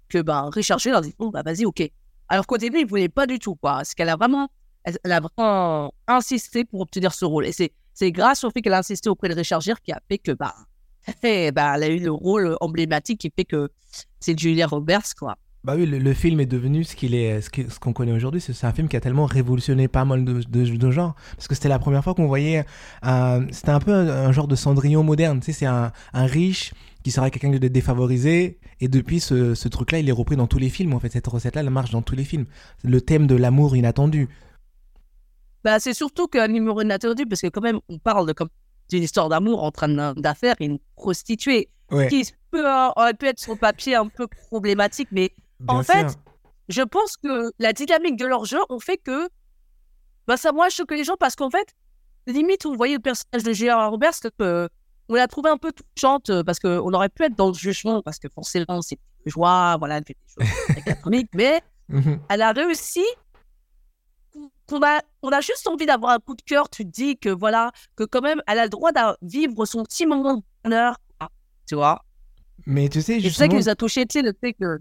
que 0.10 0.22
ben, 0.22 0.50
Richard 0.52 0.80
a 0.94 1.02
dit, 1.02 1.16
bon, 1.18 1.30
bah, 1.30 1.44
vas-y, 1.44 1.66
ok. 1.66 1.90
Alors 2.28 2.48
qu'au 2.48 2.58
début, 2.58 2.80
il 2.80 2.86
voulait 2.86 3.10
pas 3.10 3.28
du 3.28 3.40
tout, 3.40 3.56
quoi. 3.56 3.74
Parce 3.74 3.94
qu'elle 3.94 4.10
a 4.10 4.16
vraiment, 4.16 4.50
elle, 4.84 4.98
elle 5.04 5.12
a 5.12 5.20
vraiment 5.20 5.94
insisté 6.08 6.66
pour 6.66 6.82
obtenir 6.82 7.14
ce 7.14 7.26
rôle. 7.26 7.46
Et 7.46 7.52
c'est, 7.52 7.72
c'est 7.94 8.12
grâce 8.12 8.44
au 8.44 8.52
fait 8.52 8.62
qu'elle 8.62 8.74
a 8.74 8.80
insisté 8.80 9.10
auprès 9.10 9.30
de 9.30 9.36
Richard 9.36 9.62
Gere 9.62 9.82
qui 9.82 9.92
a 9.92 10.02
fait 10.08 10.18
que, 10.18 10.32
bah, 10.32 10.56
eh 11.24 11.52
ben, 11.52 11.74
elle 11.76 11.84
a 11.84 11.88
eu 11.88 12.00
le 12.00 12.12
rôle 12.12 12.58
emblématique 12.60 13.22
qui 13.22 13.32
fait 13.36 13.46
que 13.46 13.70
c'est 14.20 14.38
Julia 14.38 14.68
Roberts, 14.68 15.16
quoi. 15.18 15.38
Bah 15.66 15.74
oui, 15.76 15.86
le, 15.86 16.00
le 16.00 16.14
film 16.14 16.40
est 16.40 16.46
devenu 16.46 16.86
ce 16.86 16.96
qu'il 16.96 17.14
est, 17.14 17.42
ce 17.42 17.50
qui- 17.50 17.70
ce 17.70 17.80
qu'on 17.80 17.92
connaît 17.92 18.14
aujourd'hui. 18.14 18.40
C'est 18.40 18.66
un 18.66 18.72
film 18.72 18.88
qui 18.88 18.96
a 18.96 19.02
tellement 19.02 19.26
révolutionné 19.26 19.90
pas 19.90 20.06
mal 20.06 20.24
de, 20.24 20.42
de, 20.42 20.66
de 20.78 20.92
genres. 20.92 21.16
Parce 21.36 21.50
que 21.50 21.56
c'était 21.56 21.68
la 21.68 21.80
première 21.80 22.02
fois 22.04 22.14
qu'on 22.14 22.28
voyait. 22.28 22.64
un- 23.02 23.46
C'était 23.52 23.72
un 23.72 23.80
peu 23.80 23.94
un, 23.94 24.08
un 24.08 24.32
genre 24.32 24.48
de 24.48 24.56
Cendrillon 24.56 25.04
moderne. 25.04 25.40
Tu 25.42 25.48
sais, 25.48 25.52
c'est 25.60 25.66
un, 25.66 25.92
un 26.14 26.26
riche 26.26 26.74
qui 27.04 27.12
serait 27.12 27.30
quelqu'un 27.30 27.50
de 27.52 27.68
défavorisé. 27.68 28.60
Et 28.80 28.88
depuis, 28.88 29.20
ce, 29.20 29.54
ce 29.54 29.68
truc-là, 29.68 30.00
il 30.00 30.08
est 30.08 30.14
repris 30.14 30.38
dans 30.38 30.48
tous 30.48 30.60
les 30.60 30.70
films. 30.70 30.94
En 30.94 31.00
fait, 31.02 31.12
cette 31.12 31.28
recette-là, 31.28 31.60
elle 31.62 31.70
marche 31.70 31.92
dans 31.92 32.02
tous 32.02 32.16
les 32.16 32.24
films. 32.24 32.46
Le 32.84 33.02
thème 33.02 33.28
de 33.28 33.36
l'amour 33.36 33.76
inattendu. 33.76 34.30
Bah, 35.66 35.80
c'est 35.80 35.94
surtout 35.94 36.28
qu'un 36.28 36.48
numéro 36.48 36.82
inattendu, 36.82 37.26
parce 37.26 37.42
que 37.42 37.48
quand 37.48 37.62
même, 37.62 37.80
on 37.90 37.98
parle 38.00 38.34
comme, 38.34 38.48
d'une 38.90 39.04
histoire 39.04 39.28
d'amour 39.28 39.62
entre 39.64 39.84
un 39.84 40.14
d'affaires 40.14 40.56
et 40.62 40.66
une 40.66 40.80
prostituée, 40.96 41.70
Ouais, 41.92 42.08
qui 42.08 42.24
peut, 42.52 42.66
euh, 42.66 42.90
aurait 42.96 43.16
pu 43.16 43.26
être 43.26 43.40
sur 43.40 43.54
le 43.54 43.58
papier 43.58 43.96
un 43.96 44.08
peu 44.08 44.28
problématique, 44.28 45.10
mais 45.12 45.32
bien 45.60 45.76
en 45.78 45.84
fait, 45.84 46.18
je 46.70 46.82
pense 46.82 47.18
que 47.18 47.52
la 47.60 47.74
dynamique 47.74 48.18
de 48.18 48.26
leur 48.26 48.46
jeu 48.46 48.60
ont 48.70 48.80
fait 48.80 48.98
que 48.98 49.30
bah, 50.28 50.38
ça 50.38 50.52
moins 50.52 50.70
choqué 50.70 50.96
les 50.96 51.04
gens 51.04 51.16
parce 51.20 51.36
qu'en 51.36 51.50
fait, 51.50 51.68
limite, 52.28 52.66
vous 52.66 52.76
voyez 52.76 52.96
le 52.96 53.02
personnage 53.02 53.44
de 53.44 53.54
Gérard 53.54 53.92
Roberts, 53.92 54.20
euh, 54.42 54.68
on 55.10 55.16
l'a 55.16 55.28
trouvé 55.28 55.50
un 55.50 55.58
peu 55.58 55.72
touchante 55.72 56.30
euh, 56.30 56.44
parce 56.44 56.60
qu'on 56.60 56.94
aurait 56.94 57.10
pu 57.10 57.24
être 57.24 57.36
dans 57.36 57.48
le 57.48 57.54
jugement 57.56 58.02
parce 58.04 58.20
que 58.20 58.28
forcément, 58.30 58.82
c'est 58.82 59.00
joie, 59.26 59.76
voilà, 59.80 59.98
elle 59.98 60.04
fait 60.06 60.16
des 60.38 60.46
choses 60.46 60.84
très 60.98 61.28
mais 61.34 61.62
Mhm. 61.92 62.20
elle 62.30 62.42
a 62.44 62.52
réussi. 62.52 63.04
qu'on 64.68 64.82
a, 64.84 65.02
on 65.24 65.30
a 65.30 65.42
juste 65.42 65.68
envie 65.68 65.88
d'avoir 65.88 66.12
un 66.12 66.20
coup 66.20 66.36
de 66.36 66.42
cœur. 66.44 66.70
Tu 66.70 66.86
te 66.86 66.90
dis 66.92 67.18
que 67.18 67.30
voilà, 67.30 67.72
que 67.96 68.04
quand 68.04 68.22
même, 68.22 68.42
elle 68.46 68.60
a 68.60 68.64
le 68.66 68.70
droit 68.70 68.92
de 68.92 69.00
vivre 69.24 69.66
son 69.66 69.82
petit 69.84 70.06
moment 70.06 70.38
de 70.38 70.44
bonheur. 70.64 70.98
Tu 71.68 71.74
vois 71.74 72.06
Mais 72.68 72.88
tu 72.90 73.02
sais, 73.02 73.14
Et 73.14 73.16
c'est 73.16 73.22
ça 73.24 73.30
justement, 73.30 73.50
qui 73.50 73.56
nous 73.56 73.70
a 73.70 73.76
touché, 73.76 74.06
tu 74.06 74.20
sais, 74.20 74.22
le 74.22 74.34
fait 74.40 74.54
que. 74.54 74.80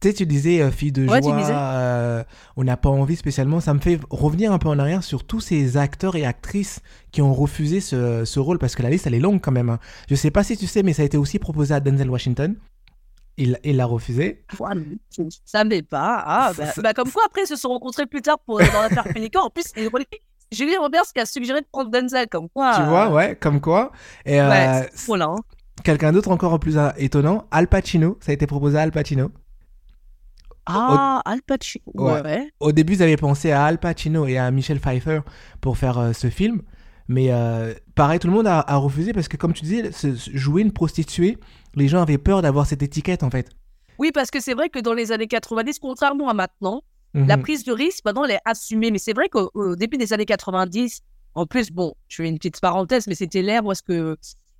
Tu 0.00 0.08
sais, 0.08 0.14
tu 0.14 0.26
disais 0.26 0.60
euh, 0.62 0.70
fille 0.70 0.92
de 0.92 1.06
Ouais, 1.06 1.20
joie, 1.22 1.36
euh, 1.40 2.24
on 2.56 2.64
n'a 2.64 2.76
pas 2.76 2.88
envie 2.90 3.16
spécialement. 3.16 3.60
Ça 3.60 3.74
me 3.74 3.80
fait 3.80 3.98
revenir 4.10 4.52
un 4.52 4.58
peu 4.58 4.68
en 4.68 4.78
arrière 4.78 5.02
sur 5.02 5.24
tous 5.24 5.40
ces 5.40 5.76
acteurs 5.76 6.16
et 6.16 6.24
actrices 6.24 6.80
qui 7.10 7.22
ont 7.22 7.34
refusé 7.34 7.80
ce, 7.80 8.24
ce 8.24 8.40
rôle 8.40 8.58
parce 8.58 8.74
que 8.74 8.82
la 8.82 8.90
liste 8.90 9.06
elle 9.06 9.14
est 9.14 9.20
longue 9.20 9.40
quand 9.40 9.52
même. 9.52 9.70
hein. 9.70 9.78
Je 10.08 10.14
sais 10.14 10.30
pas 10.30 10.42
si 10.44 10.56
tu 10.56 10.66
sais, 10.66 10.82
mais 10.82 10.92
ça 10.92 11.02
a 11.02 11.04
été 11.04 11.16
aussi 11.16 11.38
proposé 11.38 11.74
à 11.74 11.80
Denzel 11.80 12.10
Washington. 12.10 12.54
Il 13.38 13.58
il 13.64 13.76
l'a 13.76 13.86
refusé. 13.86 14.44
Je 15.16 15.22
ne 15.22 15.28
savais 15.46 15.82
pas. 15.82 16.22
Ah, 16.26 16.52
bah, 16.56 16.66
Ça- 16.66 16.82
bah, 16.82 16.92
comme 16.92 17.10
quoi, 17.10 17.22
après, 17.26 17.42
ils 17.44 17.46
se 17.46 17.56
sont 17.56 17.70
rencontrés 17.70 18.06
plus 18.06 18.20
tard 18.20 18.38
pour, 18.44 18.58
dans 18.58 18.64
l'affaire 18.82 19.04
Pélican. 19.14 19.40
En 19.44 19.50
plus, 19.50 19.64
Julie 20.52 20.76
Roberts 20.76 21.04
qui 21.14 21.20
a 21.20 21.24
suggéré 21.24 21.62
de 21.62 21.66
prendre 21.72 21.90
Denzel, 21.90 22.28
comme 22.28 22.50
quoi. 22.50 22.74
Tu 22.76 22.82
euh, 22.82 22.84
vois, 22.84 23.10
ouais, 23.10 23.34
comme 23.36 23.60
quoi. 23.62 23.90
Et 24.26 24.38
euh, 24.38 24.48
Ouais, 24.50 25.18
hein. 25.22 25.36
quelqu'un 25.82 26.12
d'autre 26.12 26.30
encore 26.30 26.60
plus 26.60 26.76
euh, 26.76 26.90
étonnant, 26.98 27.46
Al 27.50 27.68
Pacino. 27.68 28.18
Ça 28.20 28.32
a 28.32 28.34
été 28.34 28.46
proposé 28.46 28.76
à 28.76 28.82
Al 28.82 28.92
Pacino. 28.92 29.30
Ah, 30.66 31.22
Al 31.24 31.42
Pacino. 31.42 31.82
Ouais. 31.94 32.20
Ouais. 32.22 32.50
Au 32.60 32.72
début, 32.72 32.94
ils 32.94 33.02
avaient 33.02 33.16
pensé 33.16 33.50
à 33.50 33.64
Al 33.64 33.78
Pacino 33.78 34.26
et 34.26 34.38
à 34.38 34.50
Michel 34.50 34.78
Pfeiffer 34.80 35.20
pour 35.60 35.76
faire 35.78 35.98
euh, 35.98 36.12
ce 36.12 36.28
film. 36.30 36.62
Mais 37.08 37.32
euh, 37.32 37.74
pareil, 37.94 38.18
tout 38.20 38.28
le 38.28 38.32
monde 38.32 38.46
a, 38.46 38.60
a 38.60 38.76
refusé 38.76 39.12
parce 39.12 39.28
que, 39.28 39.36
comme 39.36 39.52
tu 39.52 39.64
disais, 39.64 39.90
jouer 40.32 40.62
une 40.62 40.72
prostituée, 40.72 41.36
les 41.74 41.88
gens 41.88 42.00
avaient 42.00 42.16
peur 42.18 42.42
d'avoir 42.42 42.66
cette 42.66 42.82
étiquette 42.82 43.22
en 43.22 43.30
fait. 43.30 43.48
Oui, 43.98 44.10
parce 44.12 44.30
que 44.30 44.40
c'est 44.40 44.54
vrai 44.54 44.68
que 44.68 44.78
dans 44.78 44.94
les 44.94 45.12
années 45.12 45.26
90, 45.26 45.78
contrairement 45.78 46.28
à 46.28 46.34
maintenant, 46.34 46.82
La 47.14 47.36
Mhm. 47.36 47.42
prise 47.42 47.64
de 47.64 47.72
risque, 47.72 48.02
maintenant, 48.06 48.24
elle 48.24 48.30
est 48.30 48.40
assumée. 48.46 48.90
Mais 48.90 48.96
c'est 48.96 49.12
vrai 49.12 49.28
qu'au 49.28 49.50
au 49.52 49.76
début 49.76 49.98
des 49.98 50.14
années 50.14 50.24
90, 50.24 51.02
en 51.34 51.44
plus, 51.44 51.70
bon, 51.70 51.92
je 52.08 52.22
fais 52.22 52.28
une 52.28 52.38
petite 52.38 52.58
parenthèse, 52.58 53.06
mais 53.06 53.14
c'était 53.14 53.42
l'ère 53.42 53.66
où 53.66 53.72
est-ce 53.72 53.82
que 53.82 54.16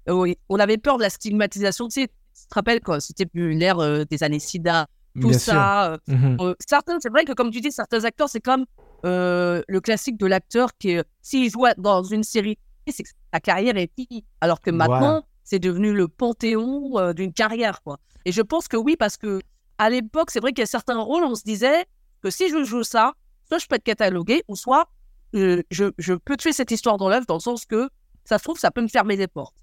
euh, 0.09 0.12
oui, 0.12 0.37
on 0.50 0.56
avait 0.59 0.76
peur 0.76 0.99
de 0.99 1.02
la 1.02 1.09
stigmatisation. 1.09 1.88
Tu 1.88 2.02
sais, 2.02 2.09
tu 2.09 2.47
te 2.49 2.54
rappelles 2.54 2.80
quand 2.80 3.00
c'était 3.00 3.25
plus 3.25 3.54
l'ère 3.54 3.78
euh, 3.78 4.04
des 4.04 4.23
années 4.23 4.38
SIDA, 4.38 4.87
tout 5.21 5.28
Bien 5.28 5.38
ça. 5.38 5.92
euh, 5.92 5.99
Mhm. 6.09 6.37
euh, 6.40 6.54
certains, 6.66 6.99
c'est 7.00 7.11
vrai 7.11 7.25
que 7.25 7.33
comme 7.33 7.50
tu 7.50 7.61
dis, 7.61 7.71
certains 7.73 8.04
acteurs, 8.04 8.28
c'est 8.28 8.40
comme 8.40 8.64
euh, 9.04 9.62
le 9.69 9.81
classique 9.81 10.16
de 10.19 10.26
l'acteur 10.26 10.71
qui, 10.78 10.97
s'il 11.21 11.50
joue 11.50 11.64
dans 11.78 12.02
une 12.02 12.23
série, 12.23 12.57
c'est 12.88 13.02
que 13.02 13.09
sa 13.33 13.40
carrière 13.40 13.76
est 13.76 13.90
finie. 13.95 14.25
Alors 14.40 14.61
que 14.61 14.71
Voilà. 14.71 14.95
maintenant, 14.95 15.26
c'est 15.45 15.59
devenu 15.59 15.92
le 15.92 16.09
panthéon 16.09 17.12
d'une 17.12 17.33
carrière, 17.33 17.83
quoi. 17.83 17.99
Et 18.25 18.33
je 18.33 18.42
pense 18.42 18.69
que 18.69 18.76
oui, 18.76 18.97
parce 18.97 19.16
que 19.16 19.40
à 19.78 19.90
l'époque, 19.90 20.31
c'est 20.31 20.40
vrai 20.40 20.52
qu'il 20.52 20.62
y 20.62 20.64
a 20.64 20.66
certains 20.66 20.99
rôles, 21.00 21.25
on 21.25 21.35
se 21.35 21.42
disait 21.42 21.85
que 22.23 22.31
si 22.31 22.49
je 22.49 22.62
joue 22.64 22.85
ça, 22.85 23.14
soit 23.49 23.59
je 23.59 23.66
peux 23.66 23.75
être 23.76 23.83
catalogué, 23.85 24.42
ou 24.49 24.54
soit 24.54 24.88
euh, 25.35 25.62
je, 25.71 25.87
je 25.99 26.14
peux 26.14 26.37
tuer 26.37 26.52
cette 26.52 26.71
histoire 26.71 26.97
dans 26.99 27.09
l'œuvre, 27.09 27.26
dans 27.26 27.35
le 27.35 27.40
sens 27.40 27.64
que 27.64 27.88
ça 28.25 28.38
se 28.38 28.45
trouve, 28.45 28.59
ça 28.59 28.71
peut 28.71 28.83
me 28.83 28.88
fermer 28.88 29.16
des 29.16 29.26
portes. 29.26 29.57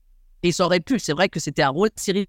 Et 0.43 0.51
ça 0.51 0.65
aurait 0.65 0.79
pu, 0.81 0.99
c'est 0.99 1.13
vrai 1.13 1.29
que 1.29 1.39
c'était 1.39 1.61
un 1.61 1.69
rôle 1.69 1.89
de 1.89 1.99
série. 1.99 2.27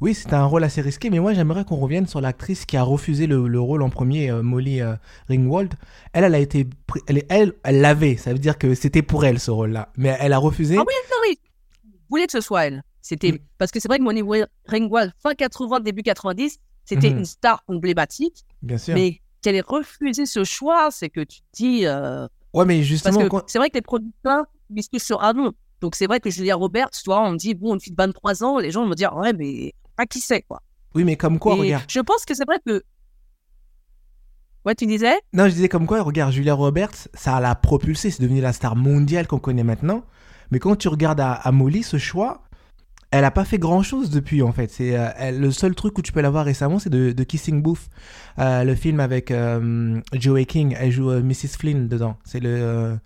Oui, 0.00 0.14
c'était 0.14 0.34
un 0.34 0.44
rôle 0.44 0.64
assez 0.64 0.80
risqué, 0.80 1.08
mais 1.10 1.20
moi 1.20 1.32
j'aimerais 1.34 1.64
qu'on 1.64 1.76
revienne 1.76 2.06
sur 2.06 2.20
l'actrice 2.20 2.64
qui 2.66 2.76
a 2.76 2.82
refusé 2.82 3.26
le, 3.26 3.46
le 3.48 3.60
rôle 3.60 3.82
en 3.82 3.90
premier, 3.90 4.30
euh, 4.30 4.42
Molly 4.42 4.80
euh, 4.80 4.94
Ringwald. 5.28 5.74
Elle, 6.12 6.24
elle 6.24 6.34
a 6.34 6.38
été, 6.38 6.66
elle, 7.06 7.22
elle, 7.28 7.52
elle 7.62 7.80
l'avait, 7.80 8.16
ça 8.16 8.32
veut 8.32 8.38
dire 8.38 8.58
que 8.58 8.74
c'était 8.74 9.02
pour 9.02 9.24
elle 9.24 9.38
ce 9.40 9.50
rôle-là, 9.50 9.90
mais 9.96 10.16
elle 10.20 10.32
a 10.32 10.38
refusé. 10.38 10.76
Ah 10.78 10.84
oui, 10.86 10.94
oui. 11.28 11.38
Je 11.84 11.90
voulais 12.10 12.26
que 12.26 12.32
ce 12.32 12.40
soit 12.40 12.66
elle. 12.66 12.82
C'était 13.00 13.32
Mm. 13.32 13.38
parce 13.58 13.70
que 13.70 13.80
c'est 13.80 13.88
vrai 13.88 13.98
que 13.98 14.02
Moni 14.04 14.22
Ringwald, 14.66 15.12
fin 15.22 15.34
80, 15.34 15.80
début 15.80 16.02
90, 16.02 16.58
c'était 16.84 17.10
Mhm. 17.10 17.18
une 17.18 17.24
star 17.24 17.62
emblématique, 17.68 18.44
Bien 18.62 18.78
sûr. 18.78 18.94
mais 18.94 19.20
qu'elle 19.42 19.54
ait 19.56 19.60
refusé 19.66 20.26
ce 20.26 20.42
choix, 20.44 20.90
c'est 20.90 21.08
que 21.10 21.20
tu 21.20 21.40
te 21.40 21.46
dis. 21.54 21.86
euh, 21.86 22.26
Ouais, 22.54 22.64
mais 22.64 22.76
Parce 22.76 22.86
justement, 22.86 23.20
que 23.20 23.28
quand- 23.28 23.42
c'est 23.46 23.58
vrai 23.58 23.68
que 23.68 23.74
les 23.74 23.82
producteurs 23.82 24.44
misent 24.70 24.88
sur 24.98 25.22
un 25.22 25.32
nom. 25.32 25.52
Donc 25.80 25.96
c'est 25.96 26.06
vrai 26.06 26.20
que 26.20 26.30
Julia 26.30 26.54
Roberts, 26.56 26.90
tu 26.92 27.02
vois, 27.06 27.20
on 27.26 27.32
me 27.32 27.36
dit, 27.36 27.54
bon, 27.54 27.74
une 27.74 27.80
fille 27.80 27.92
de 27.92 27.96
23 27.96 28.42
ans, 28.44 28.58
les 28.58 28.70
gens 28.70 28.82
vont 28.84 28.88
me 28.88 28.94
dire, 28.94 29.14
ouais, 29.16 29.32
mais 29.32 29.74
pas 29.96 30.06
qui 30.06 30.20
c'est, 30.20 30.42
quoi. 30.42 30.60
oui, 30.94 31.04
mais 31.04 31.16
comme 31.16 31.38
quoi, 31.38 31.54
Et 31.56 31.60
regarde. 31.60 31.84
Je 31.88 32.00
pense 32.00 32.24
que 32.24 32.34
c'est 32.34 32.44
vrai 32.46 32.58
que. 32.66 32.82
Ouais, 34.64 34.74
tu 34.74 34.86
disais? 34.86 35.14
Non, 35.34 35.44
je 35.44 35.50
disais 35.52 35.68
comme 35.68 35.86
quoi, 35.86 36.00
regarde, 36.02 36.32
Julia 36.32 36.54
Roberts, 36.54 37.08
ça 37.12 37.38
l'a 37.40 37.54
propulsée, 37.54 38.10
c'est 38.10 38.22
devenu 38.22 38.40
la 38.40 38.52
star 38.54 38.76
mondiale 38.76 39.26
qu'on 39.26 39.38
connaît 39.38 39.62
maintenant. 39.64 40.04
Mais 40.50 40.58
quand 40.58 40.76
tu 40.76 40.88
regardes 40.88 41.20
à, 41.20 41.32
à 41.32 41.52
Molly, 41.52 41.82
ce 41.82 41.98
choix, 41.98 42.42
elle 43.10 43.24
a 43.26 43.30
pas 43.30 43.44
fait 43.44 43.58
grand 43.58 43.82
chose 43.82 44.08
depuis 44.10 44.42
en 44.42 44.52
fait. 44.52 44.70
C'est 44.70 44.96
euh, 44.96 45.10
elle- 45.18 45.38
le 45.38 45.50
seul 45.52 45.74
truc 45.74 45.98
où 45.98 46.02
tu 46.02 46.12
peux 46.12 46.22
la 46.22 46.30
voir 46.30 46.46
récemment, 46.46 46.78
c'est 46.78 46.88
de, 46.90 47.12
de 47.12 47.24
Kissing 47.24 47.62
Booth, 47.62 47.88
Euh, 48.38 48.64
le 48.64 48.74
film 48.74 49.00
avec 49.00 49.30
euh, 49.30 50.00
Joey 50.14 50.46
King. 50.46 50.74
Elle 50.78 50.90
joue 50.92 51.10
euh, 51.10 51.22
Mrs. 51.22 51.56
Flynn 51.58 51.86
dedans. 51.88 52.16
C'est 52.24 52.40
le. 52.40 52.98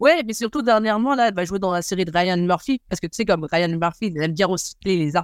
Ouais, 0.00 0.22
mais 0.24 0.32
surtout 0.32 0.62
dernièrement, 0.62 1.14
là, 1.14 1.28
elle 1.28 1.34
va 1.34 1.44
jouer 1.44 1.58
dans 1.58 1.72
la 1.72 1.82
série 1.82 2.04
de 2.04 2.12
Ryan 2.16 2.36
Murphy. 2.38 2.80
Parce 2.88 3.00
que 3.00 3.06
tu 3.08 3.16
sais, 3.16 3.24
comme 3.24 3.46
Ryan 3.50 3.68
Murphy, 3.78 4.06
il 4.14 4.22
aime 4.22 4.32
bien 4.32 4.46
recycler 4.46 4.96
les 4.96 5.16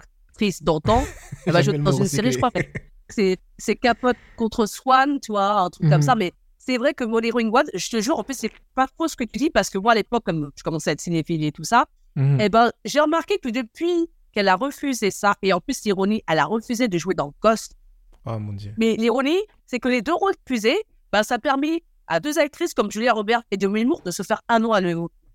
d'antan. 0.63 1.05
Elle 1.47 1.53
va 1.53 1.63
jouer 1.63 1.79
dans 1.79 1.93
une 1.93 2.07
série, 2.07 2.33
je 2.33 2.39
crois. 2.39 2.51
C'est 3.59 3.77
Capote 3.77 4.17
contre 4.37 4.67
Swan, 4.67 5.19
tu 5.21 5.33
vois, 5.33 5.61
un 5.63 5.71
truc 5.71 5.85
Mhm. 5.85 5.91
comme 5.93 6.03
ça. 6.03 6.15
Mais 6.15 6.33
c'est 6.59 6.79
vrai 6.79 6.95
que 6.95 7.05
Molly 7.05 7.31
Ringwald, 7.31 7.71
je 7.75 7.91
te 7.91 8.01
jure, 8.01 8.19
en 8.19 8.23
plus, 8.25 8.37
c'est 8.37 8.53
pas 8.75 8.87
faux 8.97 9.09
ce 9.09 9.17
que 9.17 9.25
tu 9.25 9.39
dis. 9.39 9.51
Parce 9.51 9.69
que 9.71 9.79
moi, 9.79 9.93
à 9.93 9.95
l'époque, 9.97 10.25
comme 10.25 10.51
je 10.57 10.63
commençais 10.63 10.91
à 10.91 10.93
être 10.93 11.01
cinéphile 11.01 11.45
et 11.45 11.53
tout 11.53 11.65
ça, 11.65 11.87
Mhm. 12.17 12.39
Eh 12.41 12.49
ben, 12.49 12.71
j'ai 12.85 12.99
remarqué 13.01 13.39
que 13.39 13.49
depuis 13.49 14.09
qu'elle 14.33 14.49
a 14.49 14.57
refusé 14.57 15.11
ça, 15.13 15.37
et 15.43 15.53
en 15.53 15.61
plus, 15.61 15.85
l'ironie, 15.85 16.23
elle 16.29 16.39
a 16.41 16.45
refusé 16.45 16.89
de 16.89 16.99
jouer 16.99 17.15
dans 17.15 17.33
Ghost. 17.41 17.75
Oh 18.27 18.39
mon 18.39 18.53
dieu. 18.53 18.73
Mais 18.79 18.97
l'ironie, 18.97 19.39
c'est 19.67 19.79
que 19.79 19.89
les 19.89 20.03
deux 20.03 20.15
rôles 20.15 20.35
refusés, 20.49 20.77
ben, 21.13 21.23
ça 21.23 21.37
a 21.37 21.39
permis 21.39 21.83
à 22.09 22.19
deux 22.21 22.39
actrices 22.39 22.75
comme 22.75 22.91
Julia 22.91 23.13
Roberts 23.13 23.43
et 23.53 23.57
Demi 23.57 23.85
Moore 23.85 24.03
de 24.03 24.11
se 24.11 24.23
faire 24.25 24.43
un 24.49 24.59
nom 24.59 24.73
à 24.73 24.81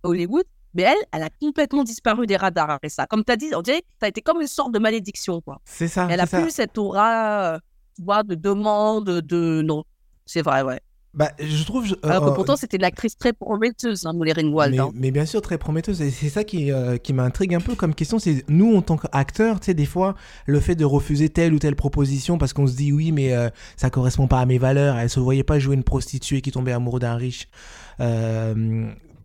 Hollywood. 0.04 0.46
Mais 0.75 0.84
elle, 0.84 0.98
elle 1.13 1.24
a 1.24 1.29
complètement 1.41 1.84
disparu 1.84 2.27
des 2.27 2.36
radars 2.36 2.70
après 2.70 2.89
ça. 2.89 3.08
Comme 3.08 3.24
tu 3.24 3.32
as 3.32 3.38
dit, 3.38 3.50
on 3.55 3.62
dirait 3.62 3.82
que 3.82 3.88
ça 4.00 4.05
a 4.05 4.10
été 4.10 4.22
comme 4.22 4.41
une 4.41 4.48
sorte 4.48 4.74
de 4.74 4.79
malédiction. 4.79 5.41
Quoi. 5.41 5.60
C'est 5.65 5.88
ça. 5.88 6.08
Elle 6.10 6.20
a 6.20 6.25
ça. 6.27 6.41
plus 6.41 6.51
cette 6.51 6.77
aura, 6.77 7.55
euh, 7.55 7.60
tu 7.96 8.03
vois, 8.03 8.24
de 8.24 8.36
demande, 8.36 9.05
de. 9.22 9.62
Non. 9.62 9.84
C'est 10.25 10.41
vrai, 10.41 10.62
ouais. 10.63 10.79
Bah, 11.13 11.32
je 11.39 11.63
trouve. 11.63 11.86
je- 11.86 11.96
Alors 12.03 12.25
que 12.25 12.29
euh, 12.32 12.34
pourtant, 12.34 12.58
c'était 12.58 12.75
une 12.75 12.84
actrice 12.84 13.17
très 13.17 13.32
prometteuse, 13.32 14.05
hein, 14.05 14.12
Molly 14.12 14.34
Ringwald. 14.34 14.74
Mais, 14.74 14.79
hein. 14.82 14.91
mais 14.94 15.12
bien 15.12 15.25
sûr, 15.25 15.41
très 15.41 15.58
prometteuse. 15.58 16.01
Et 16.01 16.12
c'est 16.12 16.27
ça 16.27 16.44
qui, 16.44 16.74
euh, 16.74 16.98
qui 16.98 17.13
m'intrigue 17.13 17.55
un 17.55 17.62
peu 17.62 17.74
comme 17.74 17.96
question. 17.96 18.20
C'est 18.20 18.44
nous, 18.50 18.75
en 18.75 18.82
tant 18.82 18.98
qu'acteurs, 18.98 19.62
tu 19.62 19.67
sais, 19.67 19.74
des 19.74 19.86
fois, 19.86 20.15
le 20.46 20.60
fait 20.60 20.75
de 20.75 20.84
refuser 20.84 21.29
telle 21.29 21.53
ou 21.53 21.60
telle 21.60 21.77
proposition 21.77 22.38
parce 22.38 22.51
qu'on 22.51 22.67
se 22.67 22.75
dit 22.75 22.91
oui, 22.91 23.13
mais 23.13 23.34
euh, 23.34 23.50
ça 23.77 23.89
correspond 23.89 24.27
pas 24.27 24.41
à 24.41 24.46
mes 24.46 24.58
valeurs. 24.58 24.98
Elle 24.98 25.10
se 25.10 25.22
voyait 25.22 25.44
pas 25.44 25.58
jouer 25.58 25.75
une 25.75 25.86
prostituée 25.86 26.41
qui 26.41 26.51
tombait 26.51 26.74
amoureux 26.74 27.00
d'un 27.00 27.15
riche. 27.15 27.48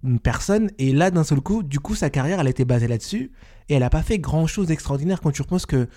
Une 0.04 0.19
personne 0.19 0.71
et 0.78 0.92
là 0.92 1.11
d'un 1.11 1.25
seul 1.25 1.40
coup 1.40 1.62
du 1.62 1.78
coup 1.78 1.95
sa 1.95 2.11
carrière 2.11 2.40
elle 2.40 2.49
était 2.49 2.64
basée 2.64 2.88
là-dessus 2.88 3.33
et 3.69 3.75
elle 3.75 3.83
a 3.83 3.90
pas 3.90 4.02
fait 4.02 4.19
grand 4.19 4.47
chose 4.47 4.69
d'extraordinaire 4.69 5.21
quand 5.21 5.30
tu 5.30 5.42
repenses 5.42 5.66
que 5.66 5.88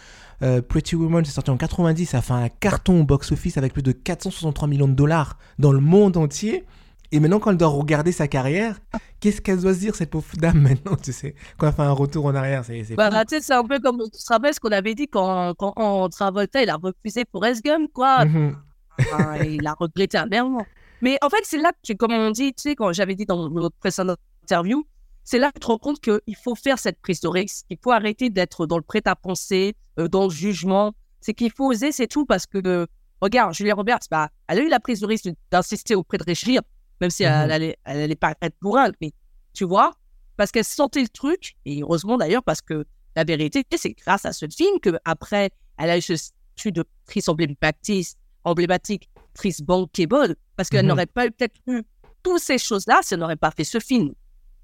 euh, 0.41 0.61
Pretty 0.61 0.95
Woman 0.95 1.23
c'est 1.23 1.31
sorti 1.31 1.51
en 1.51 1.57
90 1.57 2.05
ça 2.05 2.17
a 2.17 2.21
fait 2.21 2.33
un 2.33 2.49
carton 2.49 3.01
au 3.01 3.03
box-office 3.03 3.57
avec 3.57 3.73
plus 3.73 3.83
de 3.83 3.91
463 3.91 4.67
millions 4.67 4.87
de 4.87 4.93
dollars 4.93 5.37
dans 5.57 5.71
le 5.71 5.79
monde 5.79 6.17
entier 6.17 6.65
et 7.13 7.19
maintenant, 7.19 7.39
quand 7.39 7.51
elle 7.51 7.57
doit 7.57 7.67
regarder 7.67 8.11
sa 8.11 8.27
carrière, 8.27 8.79
qu'est-ce 9.19 9.39
qu'elle 9.39 9.61
doit 9.61 9.75
se 9.75 9.79
dire, 9.79 9.93
cette 9.93 10.09
pauvre 10.09 10.25
dame, 10.35 10.59
maintenant, 10.61 10.95
tu 10.95 11.13
sais 11.13 11.35
Quand 11.59 11.67
elle 11.67 11.73
fait 11.73 11.83
un 11.83 11.91
retour 11.91 12.25
en 12.25 12.33
arrière, 12.33 12.65
c'est... 12.65 12.83
c'est 12.83 12.95
Bah, 12.95 13.11
sais, 13.29 13.39
c'est 13.39 13.53
un 13.53 13.63
peu 13.63 13.79
comme, 13.79 14.01
tu 14.05 14.09
te 14.19 14.33
rappelles 14.33 14.55
ce 14.55 14.59
qu'on 14.59 14.71
avait 14.71 14.95
dit 14.95 15.07
quand, 15.07 15.53
quand, 15.53 15.73
quand 15.73 16.09
Travolta, 16.09 16.63
il 16.63 16.71
a 16.71 16.75
refusé 16.75 17.23
pour 17.23 17.45
Gump, 17.63 17.91
quoi. 17.93 18.25
Mhm. 18.25 18.55
Enfin, 18.99 19.35
il 19.43 19.67
a 19.67 19.73
regretté 19.73 20.17
amèrement. 20.17 20.65
Mais 21.03 21.17
en 21.21 21.29
fait, 21.29 21.41
c'est 21.43 21.57
là 21.57 21.73
que, 21.85 21.91
comme 21.93 22.13
on 22.13 22.31
dit, 22.31 22.53
tu 22.53 22.61
sais, 22.61 22.75
quand 22.75 22.93
j'avais 22.93 23.13
dit 23.13 23.25
dans 23.25 23.49
notre 23.49 23.75
précédente 23.75 24.17
interview, 24.43 24.87
c'est 25.25 25.37
là 25.37 25.49
que 25.49 25.55
tu 25.55 25.59
te 25.59 25.65
rends 25.67 25.77
compte 25.77 25.99
qu'il 25.99 26.35
faut 26.41 26.55
faire 26.55 26.79
cette 26.79 26.97
prise 27.01 27.19
de 27.19 27.27
risque. 27.27 27.65
Il 27.69 27.77
faut 27.83 27.91
arrêter 27.91 28.29
d'être 28.29 28.65
dans 28.65 28.77
le 28.77 28.83
prêt-à-penser, 28.83 29.75
euh, 29.99 30.07
dans 30.07 30.23
le 30.23 30.29
jugement. 30.29 30.93
C'est 31.19 31.33
qu'il 31.33 31.51
faut 31.51 31.69
oser, 31.69 31.91
c'est 31.91 32.07
tout, 32.07 32.25
parce 32.25 32.45
que, 32.45 32.65
euh, 32.65 32.85
regarde, 33.19 33.53
Julia 33.53 33.75
Roberts, 33.75 33.99
bah, 34.09 34.29
elle 34.47 34.59
a 34.59 34.61
eu 34.61 34.69
la 34.69 34.79
prise 34.79 35.01
de 35.01 35.05
risque 35.05 35.27
d'insister 35.51 35.93
auprès 35.93 36.17
de 36.17 36.23
Richard, 36.23 36.63
même 37.01 37.09
si 37.09 37.23
Mhm. 37.23 37.29
elle, 37.31 37.51
allait, 37.51 37.77
elle 37.83 37.99
allait 37.99 38.15
pas 38.15 38.33
être 38.41 38.55
pour 38.61 38.79
elle, 38.79 38.93
mais 39.01 39.11
tu 39.53 39.65
vois, 39.65 39.91
parce 40.37 40.51
qu'elle 40.51 40.63
sentait 40.63 41.01
le 41.01 41.09
truc, 41.09 41.55
et 41.65 41.81
heureusement 41.81 42.17
d'ailleurs, 42.17 42.43
parce 42.43 42.61
que 42.61 42.85
la 43.17 43.25
vérité, 43.25 43.65
c'est 43.75 43.91
grâce 43.91 44.23
à 44.23 44.31
ce 44.31 44.45
film 44.47 44.79
que 44.79 44.97
après 45.03 45.51
elle 45.77 45.89
a 45.89 45.97
eu 45.97 46.01
ce 46.01 46.15
statut 46.15 46.71
de 46.71 46.85
actrice 47.05 47.27
emblématique, 47.27 48.07
emblématique, 48.45 49.09
actrice 49.33 49.61
bankable, 49.61 50.35
parce 50.55 50.69
qu'elle 50.69 50.83
Mhm. 50.83 50.89
n'aurait 50.89 51.05
pas 51.07 51.25
eu- 51.25 51.31
peut-être 51.31 51.55
eu 51.67 51.81
toutes 52.21 52.39
ces 52.39 52.57
choses-là 52.57 52.99
si 53.01 53.13
elle 53.15 53.19
n'aurait 53.19 53.35
pas 53.35 53.51
fait 53.51 53.63
ce 53.63 53.79
film. 53.79 54.13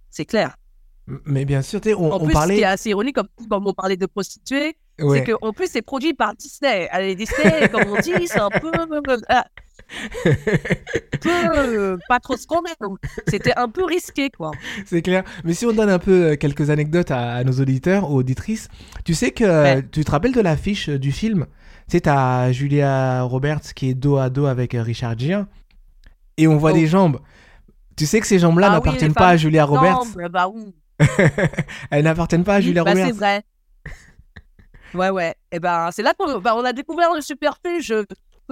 C'est 0.10 0.26
clair. 0.26 0.56
Mais 1.26 1.44
bien 1.44 1.64
sûr, 1.64 1.82
on, 1.98 2.12
En 2.12 2.18
on 2.18 2.20
plus, 2.20 2.28
ce 2.28 2.34
parlait... 2.34 2.56
qui 2.58 2.62
est 2.62 2.66
assez 2.66 2.90
ironique, 2.92 3.16
comme, 3.16 3.28
comme 3.50 3.66
on 3.66 3.74
parlait 3.74 3.98
de 3.98 4.06
prostituées, 4.06 4.78
Ouais. 5.00 5.24
c'est 5.26 5.32
qu'en 5.32 5.54
plus, 5.54 5.68
c'est 5.72 5.82
produit 5.82 6.14
par 6.14 6.36
Disney. 6.36 6.88
Allez, 6.92 7.16
Disney, 7.16 7.68
comme 7.70 7.90
on 7.90 8.00
dit, 8.00 8.28
c'est 8.28 8.40
un 8.40 8.50
peu. 8.50 8.72
ah, 9.30 9.46
peu, 11.22 11.98
pas 12.08 12.20
trop 12.20 12.38
scandale. 12.38 12.76
Donc, 12.80 13.00
C'était 13.28 13.54
un 13.58 13.70
peu 13.70 13.86
risqué, 13.86 14.30
quoi. 14.30 14.52
C'est 14.86 15.02
clair. 15.02 15.24
Mais 15.44 15.54
si 15.54 15.66
on 15.66 15.74
donne 15.74 15.90
un 15.90 16.00
peu 16.00 16.32
euh, 16.32 16.36
quelques 16.36 16.70
anecdotes 16.70 17.12
à, 17.12 17.36
à 17.38 17.44
nos 17.44 17.54
auditeurs, 17.54 18.10
aux 18.12 18.16
auditrices, 18.18 18.68
tu 19.06 19.14
sais 19.14 19.32
que 19.32 19.44
Ouais. 19.46 19.84
tu 19.92 20.04
te 20.06 20.12
rappelles 20.12 20.34
de 20.34 20.42
l'affiche 20.42 20.90
du 20.90 21.12
film? 21.12 21.48
Sais, 21.92 22.02
t'as 22.02 22.52
Julia 22.52 23.22
Roberts 23.24 23.74
qui 23.76 23.90
est 23.90 23.94
dos 23.94 24.18
à 24.18 24.30
dos 24.30 24.46
avec 24.46 24.76
euh, 24.76 24.82
Richard 24.82 25.18
Gere 25.18 25.46
et 26.38 26.48
on 26.48 26.58
voit 26.58 26.72
Oh. 26.72 26.76
des 26.76 26.88
jambes. 26.88 27.20
Tu 27.98 28.06
sais 28.06 28.20
que 28.20 28.28
ces 28.28 28.40
jambes-là 28.40 28.68
Ah 28.70 28.74
n'appartiennent 28.76 29.14
pas 29.14 29.30
à 29.30 29.38
Julia 29.38 29.66
Roberts? 29.66 30.06
Bah, 30.32 30.48
oui. 30.48 30.74
Elles 31.92 32.04
n'appartiennent 32.04 32.44
pas 32.44 32.56
à 32.56 32.62
Julia 32.62 32.84
Bah, 32.84 32.92
Roberts. 32.92 33.08
C'est 33.08 33.14
vrai. 33.14 33.44
Ouais, 34.94 35.10
ouais. 35.10 35.36
Et 35.52 35.60
ben, 35.60 35.90
c'est 35.92 36.02
là 36.02 36.14
qu'on 36.18 36.40
bah, 36.40 36.56
on 36.56 36.64
a 36.66 36.74
découvert 36.74 37.14
le 37.14 37.22
superfuge. 37.22 37.94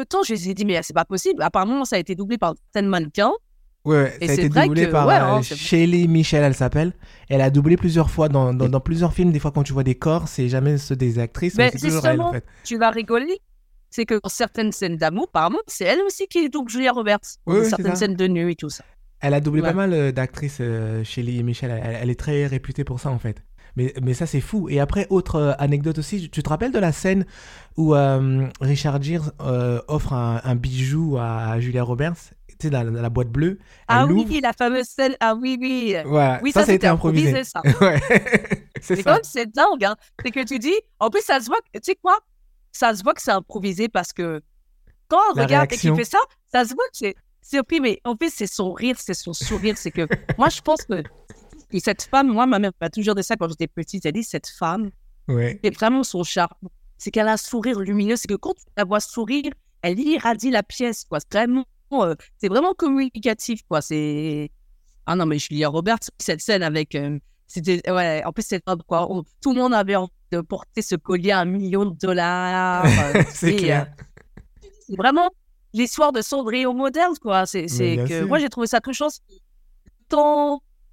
Temps, 0.10 0.22
je 0.24 0.34
me 0.34 0.38
suis 0.38 0.54
dit, 0.54 0.64
mais 0.66 0.80
c'est 0.84 0.94
pas 0.94 1.06
possible. 1.06 1.42
Apparemment, 1.42 1.84
ça 1.84 1.96
a 1.96 2.00
été 2.00 2.14
doublé 2.14 2.38
par 2.38 2.54
certaines 2.72 2.90
mannequins. 2.90 3.32
Ouais, 3.88 4.18
Et 4.20 4.26
ça 4.28 4.32
a 4.34 4.36
été 4.36 4.50
doublé 4.50 4.86
que- 4.88 4.92
par 4.92 5.08
ouais, 5.08 5.16
euh, 5.16 5.26
hein, 5.38 5.42
Shelley 5.42 6.08
Michel, 6.08 6.44
elle 6.44 6.54
s'appelle. 6.54 6.92
Elle 7.30 7.40
a 7.40 7.50
doublé 7.50 7.78
plusieurs 7.78 8.10
fois 8.12 8.28
dans, 8.28 8.54
dans, 8.54 8.68
dans 8.68 8.80
plusieurs 8.82 9.14
films. 9.14 9.32
Des 9.32 9.40
fois, 9.40 9.52
quand 9.52 9.64
tu 9.64 9.72
vois 9.72 9.84
des 9.84 9.96
corps, 9.96 10.28
c'est 10.28 10.50
jamais 10.50 10.78
ceux 10.78 10.98
des 10.98 11.20
actrices, 11.20 11.56
mais, 11.56 11.72
Mais 11.74 11.80
c'est 11.80 11.88
toujours 11.88 12.06
elle, 12.06 12.22
en 12.22 12.34
fait. 12.34 12.44
Tu 12.66 12.78
vas 12.78 12.90
rigoler. 12.90 13.40
C'est 13.90 14.06
que 14.06 14.20
dans 14.22 14.28
certaines 14.30 14.74
scènes 14.74 14.98
d'amour, 14.98 15.28
apparemment, 15.30 15.60
c'est 15.68 15.86
elle 15.86 16.02
aussi 16.02 16.28
qui 16.28 16.50
double 16.50 16.70
Julia 16.70 16.92
Roberts. 16.92 17.20
Certaines 17.70 17.96
scènes 17.96 18.16
de 18.16 18.28
nuit 18.28 18.52
et 18.52 18.56
tout 18.56 18.70
ça. 18.70 18.84
Elle 19.22 19.34
a 19.34 19.40
doublé 19.40 19.62
pas 19.62 19.74
mal 19.74 19.94
euh, 19.94 20.12
d'actrices, 20.12 20.58
euh, 20.60 21.04
Shelley 21.06 21.42
Michel. 21.42 21.72
Elle, 21.72 21.98
elle 22.04 22.10
est 22.10 22.20
très 22.20 22.46
réputée 22.46 22.84
pour 22.84 23.00
ça, 23.00 23.10
en 23.10 23.20
fait. 23.20 23.42
Mais, 23.78 23.94
mais 24.04 24.14
ça, 24.14 24.26
c'est 24.26 24.42
fou. 24.42 24.68
Et 24.70 24.80
après, 24.82 25.08
autre 25.10 25.36
euh, 25.36 25.54
anecdote 25.60 25.98
aussi, 26.00 26.30
tu 26.30 26.44
te 26.44 26.50
rappelles 26.50 26.74
de 26.74 26.80
la 26.80 26.92
scène 26.92 27.26
où 27.78 27.96
euh, 27.96 28.48
Richard 28.60 29.02
Gere 29.02 29.32
euh, 29.42 29.80
offre 29.88 30.12
un, 30.14 30.42
un 30.44 30.56
bijou 30.56 31.18
à 31.18 31.58
Julia 31.62 31.84
Roberts? 31.84 32.34
Sais, 32.64 32.70
dans, 32.70 32.84
dans 32.92 33.02
la 33.02 33.10
boîte 33.10 33.30
bleue. 33.30 33.60
Ah 33.88 34.06
oui, 34.06 34.40
la 34.42 34.54
fameuse 34.54 34.86
scène. 34.88 35.16
Ah 35.20 35.36
oui, 35.36 35.58
oui. 35.60 35.94
Ça, 36.52 36.62
ça, 36.62 36.66
c'était 36.66 36.88
improvisé. 36.88 37.44
ça. 37.44 37.62
ouais. 37.82 38.00
c'est 38.82 39.04
comme 39.04 39.20
c'est 39.24 39.52
dingue, 39.52 39.84
hein. 39.86 39.96
C'est 40.24 40.32
que 40.32 40.44
tu 40.44 40.60
dis, 40.60 40.74
en 41.00 41.10
plus, 41.10 41.22
ça 41.24 41.40
se 41.40 41.46
voit, 41.48 41.58
tu 41.74 41.80
sais 41.84 41.96
quoi 41.96 42.18
Ça 42.72 42.94
se 42.96 43.04
voit 43.04 43.14
que 43.14 43.22
c'est 43.22 43.32
improvisé 43.32 43.90
parce 43.90 44.14
que 44.14 44.42
quand 45.08 45.20
on 45.32 45.36
La 45.36 45.44
regarde 45.44 45.72
et 45.74 45.78
qu'il 45.78 45.96
fait 45.96 46.04
ça, 46.04 46.20
ça 46.52 46.64
se 46.66 46.74
voit 46.74 46.84
que 46.92 46.98
c'est 46.98 47.16
surpris, 47.42 47.80
mais 47.80 48.02
en 48.04 48.16
fait, 48.16 48.30
c'est 48.30 48.48
son 48.48 48.74
rire, 48.74 48.96
c'est 49.00 49.14
son 49.14 49.34
sourire. 49.34 49.78
C'est 49.78 49.92
que 49.92 50.08
moi, 50.38 50.50
je 50.50 50.62
pense 50.62 50.84
que 50.84 51.04
et 51.72 51.80
cette 51.82 52.04
femme, 52.04 52.28
moi, 52.32 52.46
ma 52.46 52.60
mère 52.60 52.72
m'a 52.80 52.90
toujours 52.90 53.14
dit 53.16 53.24
ça 53.24 53.36
quand 53.36 53.50
j'étais 53.50 53.68
petite. 53.68 54.06
Elle 54.06 54.14
dit 54.14 54.24
cette 54.24 54.48
femme, 54.48 54.90
Ouais. 55.28 55.60
c'est 55.62 55.76
vraiment 55.76 56.04
son 56.04 56.24
charme. 56.24 56.54
C'est 56.98 57.12
qu'elle 57.12 57.28
a 57.28 57.34
un 57.34 57.38
sourire 57.38 57.80
lumineux. 57.80 58.16
C'est 58.16 58.30
que 58.30 58.36
quand 58.36 58.54
tu 58.54 58.64
la 58.78 58.86
vois 58.86 59.02
sourire, 59.02 59.52
elle 59.82 60.00
irradie 60.00 60.50
la 60.50 60.64
pièce, 60.64 61.04
quoi. 61.04 61.20
C'est 61.20 61.32
vraiment, 61.38 61.66
euh, 61.94 62.16
c'est 62.38 62.48
vraiment 62.50 62.74
communicatif, 62.74 63.62
quoi. 63.70 63.82
C'est. 63.82 64.50
Ah 65.06 65.16
non, 65.16 65.26
mais 65.26 65.40
Julia 65.40 65.70
Roberts, 65.70 66.00
cette 66.18 66.42
scène 66.42 66.64
avec. 66.64 66.96
euh, 66.96 67.18
c'était. 67.48 67.82
Ouais, 67.92 68.22
en 68.26 68.32
plus, 68.34 68.44
c'est 68.48 68.64
pas 68.64 68.76
quoi. 68.76 69.12
on- 69.12 69.24
tout 69.42 69.54
le 69.54 69.62
monde 69.62 69.74
avait 69.74 69.96
envie 69.96 70.12
de 70.32 70.42
porter 70.42 70.82
ce 70.82 70.96
collier 70.96 71.32
à 71.32 71.40
un 71.40 71.46
million 71.46 71.86
de 71.86 71.96
dollars. 71.98 72.84
euh, 73.16 73.24
C'est 73.30 73.56
clair. 73.56 73.88
c'est 74.88 74.96
vraiment 74.98 75.30
l'histoire 75.74 76.12
de 76.12 76.22
Cendrillon 76.22 76.74
moderne, 76.74 77.14
quoi. 77.22 77.46
C'est 77.46 77.68
c'est 77.68 77.96
bien 77.96 78.04
que 78.06 78.18
sûr. 78.20 78.28
moi, 78.28 78.40
j'ai 78.40 78.50
trouvé 78.50 78.68
ça 78.68 78.82
touchant. 78.82 79.10
c'est 79.10 79.22
que 79.30 79.34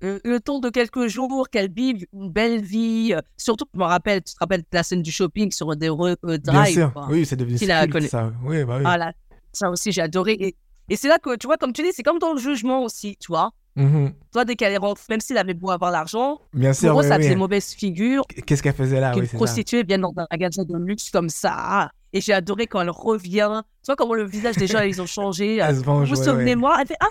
Le 0.03 0.39
temps, 0.41 0.59
de 0.61 0.69
quelques 0.71 1.07
jours 1.07 1.49
qu'elle 1.49 1.73
vive 1.73 2.05
une 2.13 2.31
belle 2.31 2.61
vie. 2.63 3.15
surtout, 3.37 3.65
je 3.75 3.79
me 3.79 3.85
rappelle, 3.85 4.23
tu 4.23 4.35
te 4.35 4.39
rappelles 4.39 4.61
de 4.61 4.67
la 4.73 4.83
scène 4.83 5.03
du 5.03 5.11
shopping 5.11 5.51
sur 5.51 5.75
des 5.75 5.89
euh, 5.89 6.15
Bien 6.23 6.39
drive. 6.39 6.75
sûr. 6.75 6.93
quoi. 6.93 7.07
Oui, 7.11 7.25
c'est 7.25 7.37
devenu 7.37 7.57
culte, 7.59 8.09
ça. 8.09 8.33
Oui, 8.45 8.65
bah 8.65 8.77
oui. 8.79 8.83
Ah 8.87 8.99
là, 8.99 9.13
ça 9.53 9.71
aussi, 9.71 9.91
j'ai 9.93 10.03
adoré. 10.03 10.37
Et, 10.39 10.57
et 10.89 10.97
c'est 10.97 11.09
là 11.09 11.19
que, 11.19 11.37
tu 11.37 11.47
vois, 11.47 11.57
comme 11.57 11.73
tu 11.73 11.83
dis, 11.83 11.93
c'est 11.93 12.03
comme 12.03 12.19
dans 12.19 12.33
le 12.35 12.41
jugement 12.41 12.83
aussi, 12.83 13.17
tu 13.19 13.29
vois. 13.29 13.51
Mhm. 13.77 14.13
Toi, 14.33 14.45
dès 14.45 14.55
qu'elle 14.55 14.73
est 14.73 14.77
rentrée, 14.79 15.03
même 15.11 15.21
s'il 15.21 15.37
avait 15.37 15.55
beau 15.55 15.71
avoir 15.71 15.91
l'argent, 15.91 16.41
Bien 16.53 16.73
sûr. 16.73 16.93
eux, 16.93 17.03
oui, 17.03 17.09
ça 17.09 17.17
oui. 17.17 17.25
faisait 17.25 17.35
mauvaise 17.35 17.73
figure 17.73 18.23
Qu'est-ce 18.47 18.63
qu'elle 18.63 18.75
faisait 18.75 19.01
là? 19.01 19.13
qu'une 19.13 19.23
Oui, 19.23 19.29
prostituée 19.33 19.83
vienne 19.83 20.03
dans 20.03 20.13
un 20.17 20.27
magasin 20.31 20.63
de 20.65 20.77
luxe 20.77 21.11
comme 21.11 21.29
ça. 21.29 21.91
Et 22.13 22.21
j'ai 22.21 22.33
adoré 22.33 22.69
quand 22.69 22.81
elle 22.81 22.91
revient. 22.91 23.63
Tu 23.83 23.87
vois 23.87 23.97
comment 23.97 24.15
le 24.15 24.23
visage 24.25 24.55
des 24.57 24.69
gens, 24.69 24.79
ils 24.81 25.03
ont 25.03 25.07
changé. 25.07 25.57
Elle 25.61 25.77
se 25.77 25.83
venge, 25.83 26.09
Vous 26.09 26.17
ouais, 26.17 26.25
souvenez-moi 26.25 26.77
Elle 26.81 26.87
fait 26.87 26.97
Ah. 27.01 27.09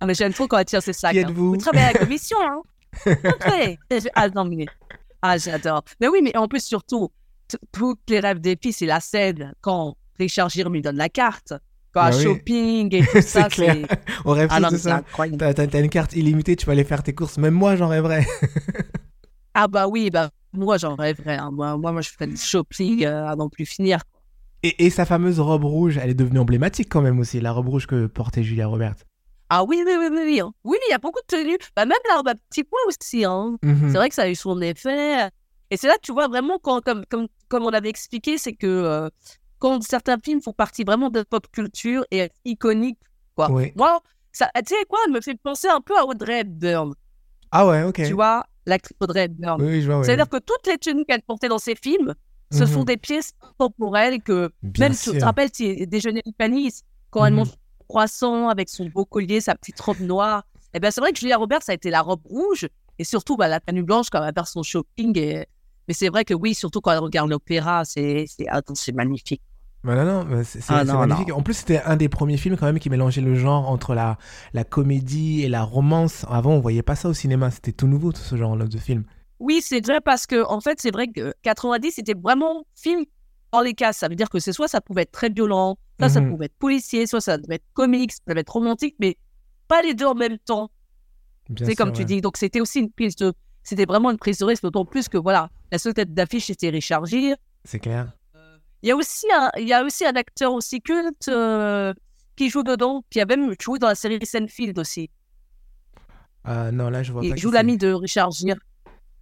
Ah, 0.00 0.04
mais 0.06 0.12
j'aime 0.14 0.34
trop 0.34 0.46
quand 0.46 0.58
elle 0.58 0.66
tire 0.66 0.82
ses 0.82 0.92
sacs. 0.92 1.12
Qui 1.12 1.20
hein. 1.20 1.32
Vous 1.34 1.56
travaillez 1.56 1.86
à 1.86 1.92
la 1.94 1.98
commission, 2.00 2.36
hein 2.42 2.60
je- 3.06 4.08
Ah, 4.14 4.28
non, 4.28 4.44
mais. 4.44 4.66
Ah, 5.22 5.38
j'adore. 5.38 5.82
Mais 6.00 6.08
oui, 6.08 6.20
mais 6.22 6.36
en 6.36 6.46
plus, 6.48 6.62
surtout, 6.62 7.08
t- 7.48 7.56
tous 7.72 7.96
les 8.08 8.20
rêves 8.20 8.40
des 8.40 8.58
filles, 8.62 8.74
c'est 8.74 8.84
la 8.86 9.00
scène 9.00 9.54
quand 9.62 9.96
Richard 10.18 10.50
Gere 10.50 10.68
lui 10.68 10.82
donne 10.82 10.96
la 10.96 11.08
carte. 11.08 11.54
Bah 11.96 12.10
oui. 12.16 12.22
shopping 12.22 12.94
et 12.94 13.00
tout 13.06 13.06
ça, 13.22 13.48
C'est 13.50 13.54
clair. 13.56 13.86
On 14.24 14.32
rêve 14.32 14.48
Ah 14.50 14.56
tous 14.58 14.62
non, 14.64 14.70
de 14.70 14.76
ça. 14.76 15.02
T'as, 15.54 15.80
une 15.80 15.88
carte 15.88 16.14
illimitée, 16.14 16.54
tu 16.56 16.66
peux 16.66 16.72
aller 16.72 16.84
faire 16.84 17.02
tes 17.02 17.14
courses. 17.14 17.38
Même 17.38 17.54
moi, 17.54 17.74
j'en 17.76 17.88
rêverais. 17.88 18.26
Ah, 19.54 19.68
bah 19.68 19.88
oui, 19.88 20.10
bah, 20.10 20.30
moi, 20.52 20.76
j'en 20.78 20.94
rêverais. 20.94 21.36
hein. 21.38 21.50
Moi, 21.52 21.76
moi, 21.76 21.92
moi, 21.92 22.02
je 22.02 22.10
ferais 22.10 22.26
du 22.26 22.36
shopping 22.36 23.04
euh, 23.04 23.26
à 23.26 23.36
n'en 23.36 23.48
plus 23.48 23.64
finir. 23.66 24.00
Et, 24.62 24.84
et 24.86 24.90
sa 24.90 25.04
fameuse 25.04 25.40
robe 25.40 25.64
rouge, 25.64 25.98
elle 26.02 26.10
est 26.10 26.14
devenue 26.14 26.38
emblématique 26.40 26.88
quand 26.90 27.00
même 27.02 27.18
aussi, 27.18 27.40
la 27.40 27.52
robe 27.52 27.68
rouge 27.68 27.86
que 27.86 28.06
portait 28.06 28.42
Julia 28.42 28.66
Roberts. 28.66 28.96
Ah 29.48 29.64
oui, 29.64 29.82
oui, 29.86 29.92
oui, 29.98 30.06
oui, 30.10 30.20
oui. 30.24 30.40
hein. 30.40 30.52
Oui, 30.64 30.76
il 30.88 30.90
y 30.90 30.94
a 30.94 30.98
beaucoup 30.98 31.20
de 31.20 31.36
tenues. 31.36 31.58
Bah, 31.76 31.84
même 31.86 31.96
la 32.10 32.16
robe 32.16 32.28
à 32.28 32.34
petits 32.34 32.64
pois 32.64 32.80
aussi. 32.88 33.24
Hein. 33.24 33.56
Mhm. 33.62 33.90
C'est 33.90 33.96
vrai 33.96 34.08
que 34.08 34.14
ça 34.14 34.22
a 34.22 34.28
eu 34.28 34.34
son 34.34 34.60
effet. 34.60 35.28
Et 35.70 35.76
c'est 35.76 35.86
là 35.86 35.94
que 35.94 36.00
tu 36.02 36.12
vois 36.12 36.28
vraiment, 36.28 36.58
quand, 36.60 36.80
comme, 36.82 37.04
comme, 37.08 37.26
comme 37.48 37.62
on 37.64 37.70
avait 37.70 37.88
expliqué, 37.88 38.38
c'est 38.38 38.52
que 38.54 38.66
euh, 38.66 39.08
quand 39.58 39.82
certains 39.82 40.18
films 40.22 40.40
font 40.40 40.52
partie 40.52 40.84
vraiment 40.84 41.10
de 41.10 41.22
pop 41.22 41.46
culture 41.52 42.04
et 42.10 42.30
iconiques, 42.44 42.98
quoi. 43.34 43.50
Oui. 43.50 43.72
Moi, 43.76 44.00
ça, 44.32 44.50
tu 44.56 44.74
sais 44.74 44.84
quoi, 44.88 44.98
elle 45.06 45.12
me 45.12 45.20
fait 45.20 45.38
penser 45.42 45.68
un 45.68 45.80
peu 45.80 45.96
à 45.98 46.04
Audrey 46.04 46.40
Hepburn. 46.40 46.94
Ah 47.50 47.66
ouais, 47.66 47.82
ok. 47.84 48.02
Tu 48.06 48.12
vois, 48.12 48.44
l'actrice 48.66 48.96
Audrey 49.00 49.24
Hepburn. 49.24 49.62
Oui, 49.62 49.80
je 49.82 49.90
vois. 49.90 50.04
C'est-à-dire 50.04 50.28
que 50.28 50.36
toutes 50.38 50.66
les 50.66 50.76
tenues 50.78 51.04
qu'elle 51.04 51.22
portait 51.22 51.48
dans 51.48 51.58
ses 51.58 51.74
films, 51.74 52.14
ce 52.52 52.64
Mhm. 52.64 52.66
sont 52.66 52.84
des 52.84 52.96
pièces 52.96 53.32
temporelles 53.58 54.22
que 54.22 54.50
Bien 54.62 54.86
même 54.88 54.96
tu 54.96 55.10
te 55.10 55.16
sûr. 55.16 55.22
rappelles, 55.24 55.50
déjeuner 55.88 56.22
du 56.24 56.32
Panis, 56.32 56.82
quand 57.10 57.24
elle 57.24 57.32
Mhm. 57.32 57.38
mange 57.38 57.48
son 57.48 57.56
croissant 57.88 58.48
avec 58.48 58.68
son 58.68 58.86
beau 58.86 59.04
collier, 59.04 59.40
sa 59.40 59.54
petite 59.54 59.80
robe 59.80 60.00
noire. 60.00 60.44
Eh 60.74 60.80
bien, 60.80 60.90
c'est 60.90 61.00
vrai 61.00 61.12
que 61.12 61.18
Julia 61.18 61.38
Roberts, 61.38 61.62
ça 61.62 61.72
a 61.72 61.74
été 61.74 61.88
la 61.90 62.02
robe 62.02 62.20
rouge 62.26 62.68
et 62.98 63.04
surtout 63.04 63.36
bah, 63.36 63.48
la 63.48 63.60
tenue 63.60 63.82
blanche 63.82 64.10
quand 64.10 64.18
elle 64.18 64.24
va 64.26 64.32
faire 64.32 64.48
son 64.48 64.62
shopping. 64.62 65.16
Et... 65.18 65.46
Mais 65.88 65.94
c'est 65.94 66.08
vrai 66.08 66.24
que 66.24 66.34
oui, 66.34 66.54
surtout 66.54 66.80
quand 66.80 66.92
elle 66.92 66.98
regarde 66.98 67.30
l'opéra, 67.30 67.84
c'est 67.84 68.26
magnifique. 68.94 69.42
Bah 69.84 69.94
non, 70.04 70.24
non, 70.24 70.42
c'est, 70.44 70.60
Ah 70.68 70.84
non, 70.84 70.98
magnifique. 71.06 71.32
En 71.32 71.42
plus, 71.42 71.54
c'était 71.54 71.80
un 71.82 71.96
des 71.96 72.08
premiers 72.08 72.36
films 72.38 72.56
quand 72.56 72.66
même 72.66 72.80
qui 72.80 72.90
mélangeait 72.90 73.20
le 73.20 73.36
genre 73.36 73.70
entre 73.70 73.94
la, 73.94 74.18
la 74.52 74.64
comédie 74.64 75.42
et 75.42 75.48
la 75.48 75.62
romance. 75.62 76.24
Avant, 76.28 76.54
on 76.54 76.60
voyait 76.60 76.82
pas 76.82 76.96
ça 76.96 77.08
au 77.08 77.14
cinéma. 77.14 77.52
C'était 77.52 77.70
tout 77.72 77.86
nouveau, 77.86 78.10
tout 78.12 78.20
ce 78.20 78.36
genre 78.36 78.56
de 78.56 78.78
film. 78.78 79.04
Oui, 79.38 79.60
c'est 79.62 79.84
vrai 79.86 80.00
parce 80.00 80.26
que 80.26 80.44
en 80.48 80.60
fait, 80.60 80.80
c'est 80.80 80.90
vrai 80.90 81.06
que 81.08 81.32
90, 81.42 81.92
c'était 81.92 82.14
vraiment 82.14 82.64
film 82.74 83.04
dans 83.52 83.60
les 83.60 83.74
cas. 83.74 83.92
Ça 83.92 84.08
veut 84.08 84.16
dire 84.16 84.28
que 84.28 84.40
c'est 84.40 84.52
soit 84.52 84.66
ça 84.66 84.80
pouvait 84.80 85.02
être 85.02 85.12
très 85.12 85.28
violent, 85.28 85.76
soit 86.00 86.08
ça 86.08 86.20
Mhm. 86.20 86.30
pouvait 86.30 86.46
être 86.46 86.58
policier, 86.58 87.06
soit 87.06 87.20
ça 87.20 87.38
devait 87.38 87.56
être 87.56 87.66
comique, 87.74 88.12
ça 88.12 88.18
devait 88.26 88.40
être 88.40 88.52
romantique, 88.52 88.96
mais 88.98 89.16
pas 89.68 89.82
les 89.82 89.94
deux 89.94 90.06
en 90.06 90.14
même 90.14 90.38
temps. 90.38 90.70
C'est 91.64 91.76
comme 91.76 91.92
tu 91.92 92.04
dis. 92.04 92.20
Donc, 92.20 92.38
c'était 92.38 92.60
aussi 92.60 92.80
une 92.80 92.90
prise 92.90 93.14
de. 93.14 93.32
C'était 93.68 93.84
vraiment 93.84 94.12
une 94.12 94.16
prise 94.16 94.38
de 94.38 94.44
risque, 94.44 94.62
d'autant 94.62 94.84
plus 94.84 95.08
que 95.08 95.18
voilà, 95.18 95.50
la 95.72 95.78
seule 95.78 95.92
tête 95.92 96.14
d'affiche 96.14 96.46
c'était 96.46 96.68
Richard 96.70 97.04
Gere. 97.06 97.36
C'est 97.64 97.80
clair. 97.80 98.12
Il 98.82 98.88
y 98.88 98.92
a 98.92 98.96
aussi 98.96 99.26
un, 99.34 99.50
il 99.58 99.66
y 99.66 99.72
a 99.72 99.82
aussi 99.82 100.06
un 100.06 100.14
acteur 100.14 100.52
aussi 100.52 100.80
culte 100.80 101.26
euh, 101.28 101.92
qui 102.36 102.48
joue 102.48 102.62
dedans, 102.62 103.02
qui 103.10 103.20
a 103.20 103.26
même 103.26 103.54
joué 103.60 103.80
dans 103.80 103.88
la 103.88 103.96
série 103.96 104.24
Seinfeld 104.24 104.78
aussi. 104.78 105.10
Ah 106.44 106.70
non, 106.70 106.90
là, 106.90 107.02
je 107.02 107.10
vois 107.12 107.22
pas. 107.22 107.26
Il 107.26 107.36
joue 107.36 107.50
l'ami 107.50 107.76
de 107.76 107.92
Richard 107.92 108.30
Gere. 108.30 108.56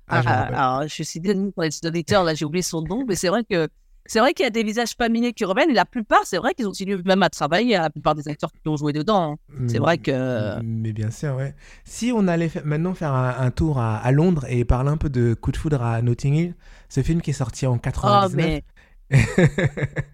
Ah, 0.08 0.20
je 0.20 0.28
Ah, 0.28 0.32
rappelle. 0.40 0.54
alors, 0.54 0.88
je 0.88 1.02
suis 1.02 1.20
désolée 1.20 1.50
pour 1.52 1.62
les 1.62 1.70
auditeurs, 1.86 2.24
là 2.24 2.34
j'ai 2.34 2.44
oublié 2.44 2.62
son 2.62 2.82
nom, 2.82 3.04
mais 3.08 3.14
c'est 3.14 3.28
vrai 3.28 3.44
que 3.44 3.68
c'est 4.06 4.18
vrai 4.20 4.34
qu'il 4.34 4.44
y 4.44 4.46
a 4.46 4.50
des 4.50 4.62
visages 4.62 4.94
familiers 4.96 5.32
qui 5.32 5.44
reviennent 5.44 5.70
et 5.70 5.74
la 5.74 5.84
plupart, 5.86 6.26
c'est 6.26 6.36
vrai 6.36 6.52
qu'ils 6.54 6.66
continuent 6.66 7.00
même 7.04 7.22
à 7.22 7.30
travailler, 7.30 7.76
la 7.76 7.88
plupart 7.90 8.14
des 8.14 8.28
acteurs 8.28 8.50
qui 8.52 8.68
ont 8.68 8.76
joué 8.76 8.92
dedans. 8.92 9.32
hein. 9.50 9.66
C'est 9.68 9.78
vrai 9.78 9.98
que. 9.98 10.60
Mais 10.62 10.92
bien 10.92 11.10
sûr, 11.10 11.34
ouais. 11.36 11.54
Si 11.84 12.12
on 12.14 12.28
allait 12.28 12.48
fa- 12.50 12.62
maintenant 12.64 12.94
faire 12.94 13.12
un, 13.12 13.36
un 13.38 13.50
tour 13.50 13.78
à, 13.78 13.96
à 13.96 14.12
Londres 14.12 14.44
et 14.48 14.64
parler 14.64 14.90
un 14.90 14.96
peu 14.98 15.08
de 15.08 15.34
Coup 15.34 15.52
de 15.52 15.56
foudre 15.56 15.82
à 15.82 16.02
Notting 16.02 16.34
Hill, 16.34 16.54
ce 16.88 17.02
film 17.02 17.22
qui 17.22 17.30
est 17.30 17.34
sorti 17.34 17.66
en 17.66 17.76
Oh, 17.76 17.78
99. 17.78 18.34
mais. 18.34 18.64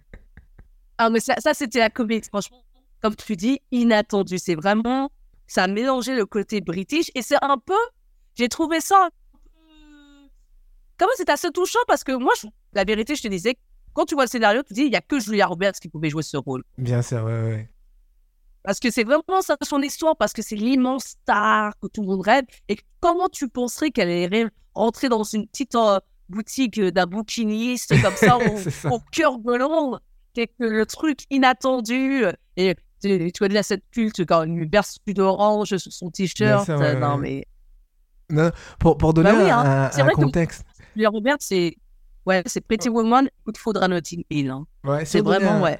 Ah, 0.99 1.09
mais 1.09 1.21
ça, 1.21 1.35
ça 1.39 1.55
c'était 1.55 1.79
la 1.79 1.89
comédie, 1.91 2.29
franchement, 2.29 2.63
comme 3.01 3.17
tu 3.17 3.35
dis, 3.35 3.61
inattendu. 3.71 4.39
C'est 4.39 4.55
vraiment. 4.55 5.11
Ça 5.47 5.65
a 5.65 5.67
mélangé 5.67 6.15
le 6.15 6.27
côté 6.27 6.61
british 6.61 7.11
et 7.15 7.23
c'est 7.23 7.43
un 7.43 7.57
peu. 7.59 7.73
J'ai 8.37 8.49
trouvé 8.49 8.81
ça. 8.81 9.09
Comment 10.99 11.13
c'est 11.17 11.31
assez 11.31 11.51
touchant 11.51 11.79
parce 11.89 12.05
que 12.05 12.13
moi, 12.13 12.33
je- 12.41 12.49
la 12.75 12.85
vérité, 12.85 13.15
je 13.17 13.23
te 13.23 13.29
disais, 13.29 13.57
quand 14.01 14.07
tu 14.07 14.15
vois 14.15 14.25
le 14.25 14.31
scénario, 14.31 14.63
tu 14.63 14.69
te 14.71 14.75
dis, 14.75 14.83
il 14.83 14.91
n'y 14.91 14.97
a 14.97 15.03
que 15.03 15.21
Julia 15.21 15.47
Roberts 15.47 15.75
qui 15.75 15.89
pouvait 15.89 16.09
jouer 16.09 16.23
ce 16.23 16.37
rôle. 16.39 16.63
Bien 16.79 17.03
sûr, 17.03 17.23
ouais, 17.25 17.43
ouais. 17.43 17.71
Parce 18.63 18.81
que 18.81 18.91
c'est 18.91 19.05
vraiment 19.05 19.43
ça 19.43 19.57
son 19.63 19.81
histoire, 19.83 20.17
parce 20.17 20.33
que 20.33 20.41
c'est 20.43 20.57
l'immense 20.57 21.05
star 21.23 21.73
que 21.81 21.87
tout 21.89 22.01
le 22.03 22.07
monde 22.09 22.23
rêve. 22.23 22.45
Et 22.69 22.79
comment 23.01 23.29
tu 23.29 23.49
penserais 23.49 23.91
qu'elle 23.91 24.09
allait 24.11 24.47
rentrer 24.75 25.09
dans 25.11 25.23
une 25.23 25.47
petite 25.47 25.75
euh, 25.75 25.99
boutique 26.31 26.79
euh, 26.79 26.91
d'un 26.91 27.07
bouquiniste 27.07 27.95
comme 28.03 28.15
ça, 28.17 28.37
au, 28.53 28.57
C'est 28.57 28.71
ça. 28.71 28.89
au 28.91 29.01
cœur 29.13 29.39
de 29.39 29.55
Londres, 29.55 30.01
que 30.35 30.45
que 30.45 30.65
le 30.65 30.87
truc 30.87 31.21
inattendu. 31.31 32.25
Et 32.57 32.75
tu, 33.03 33.33
tu 33.33 33.49
la 33.49 33.63
scène 33.63 33.81
culte 33.91 34.25
quand 34.27 34.45
il 34.45 34.53
lui 34.55 34.67
berce 34.67 34.97
d'orange 35.09 35.77
sur 35.77 35.93
son 35.93 36.11
t-shirt. 36.11 36.69
Ouais, 36.69 36.75
euh, 36.75 36.99
non, 37.01 37.17
mais 37.19 37.47
Pour, 38.79 38.97
pour 38.99 39.15
donner 39.15 39.33
Bah 39.33 39.39
oui, 39.43 39.51
un, 39.51 39.59
hein. 39.59 39.91
un- 39.93 40.07
que- 40.09 40.15
contexte. 40.15 40.65
Julia 40.95 41.09
Roberts, 41.09 41.37
c'est. 41.41 41.77
Ouais, 42.27 42.43
c'est 42.47 42.61
Pretty 42.61 42.89
Woman, 42.89 43.29
coup 43.45 43.53
de 43.53 43.59
foudre 43.59 43.83
à 43.83 43.89
Notting 43.89 44.25
Hill. 44.31 44.51
hein. 44.51 44.67
Ouais, 44.85 45.05
C'est 45.05 45.21
vraiment, 45.21 45.53
un- 45.53 45.63
ouais. 45.63 45.79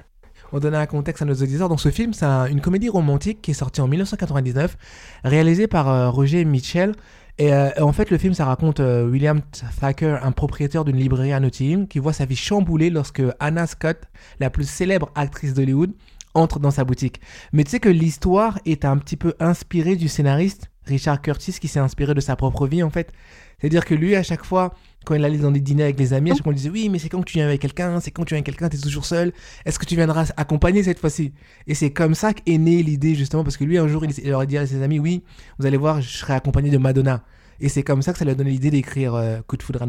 On 0.53 0.59
donner 0.59 0.77
un 0.77 0.85
contexte 0.85 1.21
à 1.21 1.25
nos 1.25 1.33
auditeurs. 1.35 1.69
Donc, 1.69 1.79
ce 1.79 1.89
film, 1.91 2.13
c'est 2.13 2.25
un- 2.25 2.45
une 2.47 2.59
comédie 2.61 2.89
romantique 2.89 3.41
qui 3.41 3.51
est 3.51 3.53
sortie 3.53 3.79
en 3.79 3.87
1999, 3.87 4.75
réalisée 5.23 5.67
par 5.67 5.87
euh, 5.89 6.09
Roger 6.09 6.43
Mitchell. 6.45 6.93
Et 7.37 7.53
euh, 7.53 7.69
en 7.79 7.93
fait, 7.93 8.09
le 8.09 8.17
film, 8.17 8.33
ça 8.33 8.43
raconte 8.45 8.81
euh, 8.81 9.07
William 9.07 9.39
Thacker, 9.79 10.19
un 10.23 10.31
propriétaire 10.33 10.83
d'une 10.83 10.97
librairie 10.97 11.31
à 11.31 11.39
Nottingham, 11.39 11.87
qui 11.87 11.99
voit 11.99 12.11
sa 12.13 12.25
vie 12.25 12.35
chamboulée 12.35 12.89
lorsque 12.89 13.21
Anna 13.39 13.65
Scott, 13.65 13.97
la 14.39 14.49
plus 14.49 14.67
célèbre 14.69 15.09
actrice 15.15 15.53
d'Hollywood, 15.53 15.93
entre 16.33 16.59
dans 16.59 16.71
sa 16.71 16.83
boutique. 16.83 17.21
Mais 17.53 17.63
tu 17.63 17.71
sais 17.71 17.79
que 17.79 17.89
l'histoire 17.89 18.59
est 18.65 18.83
un 18.83 18.97
petit 18.97 19.15
peu 19.17 19.33
inspirée 19.39 19.95
du 19.95 20.09
scénariste 20.09 20.69
Richard 20.85 21.21
Curtis, 21.21 21.53
qui 21.61 21.67
s'est 21.69 21.79
inspiré 21.79 22.13
de 22.13 22.19
sa 22.21 22.35
propre 22.35 22.67
vie, 22.67 22.83
en 22.83 22.89
fait. 22.89 23.11
C'est-à-dire 23.59 23.85
que 23.85 23.93
lui, 23.95 24.15
à 24.15 24.23
chaque 24.23 24.43
fois, 24.43 24.73
quand 25.05 25.15
il 25.15 25.25
allait 25.25 25.37
dans 25.39 25.51
des 25.51 25.61
dîners 25.61 25.83
avec 25.83 25.97
les 25.99 26.13
amis, 26.13 26.31
à 26.31 26.35
chaque 26.35 26.43
fois, 26.43 26.49
on 26.49 26.53
lui 26.53 26.57
disait 26.57 26.69
Oui, 26.69 26.89
mais 26.89 26.99
c'est 26.99 27.09
quand 27.09 27.21
que 27.21 27.25
tu 27.25 27.33
viens 27.37 27.45
avec 27.47 27.59
quelqu'un, 27.61 27.99
c'est 27.99 28.11
quand 28.11 28.23
tu 28.23 28.29
viens 28.33 28.37
avec 28.37 28.45
quelqu'un, 28.45 28.69
t'es 28.69 28.77
toujours 28.77 29.05
seul. 29.05 29.33
Est-ce 29.65 29.79
que 29.79 29.85
tu 29.85 29.95
viendras 29.95 30.31
accompagner 30.37 30.83
cette 30.83 30.99
fois-ci? 30.99 31.33
Et 31.67 31.73
c'est 31.75 31.91
comme 31.91 32.13
ça 32.13 32.33
qu'est 32.33 32.57
née 32.57 32.83
l'idée, 32.83 33.15
justement, 33.15 33.43
parce 33.43 33.57
que 33.57 33.63
lui, 33.63 33.77
un 33.77 33.87
jour, 33.87 34.05
il, 34.05 34.11
il 34.23 34.33
aurait 34.33 34.47
dit 34.47 34.57
à 34.57 34.67
ses 34.67 34.81
amis 34.83 34.99
Oui, 34.99 35.23
vous 35.57 35.65
allez 35.65 35.77
voir, 35.77 36.01
je 36.01 36.09
serai 36.09 36.33
accompagné 36.33 36.69
de 36.69 36.77
Madonna. 36.77 37.23
Et 37.59 37.69
c'est 37.69 37.83
comme 37.83 38.01
ça 38.01 38.11
que 38.11 38.19
ça 38.19 38.25
lui 38.25 38.31
a 38.31 38.35
donné 38.35 38.51
l'idée 38.51 38.71
d'écrire 38.71 39.15
euh, 39.15 39.41
Coup 39.41 39.57
de 39.57 39.63
foudre 39.63 39.81
à. 39.81 39.87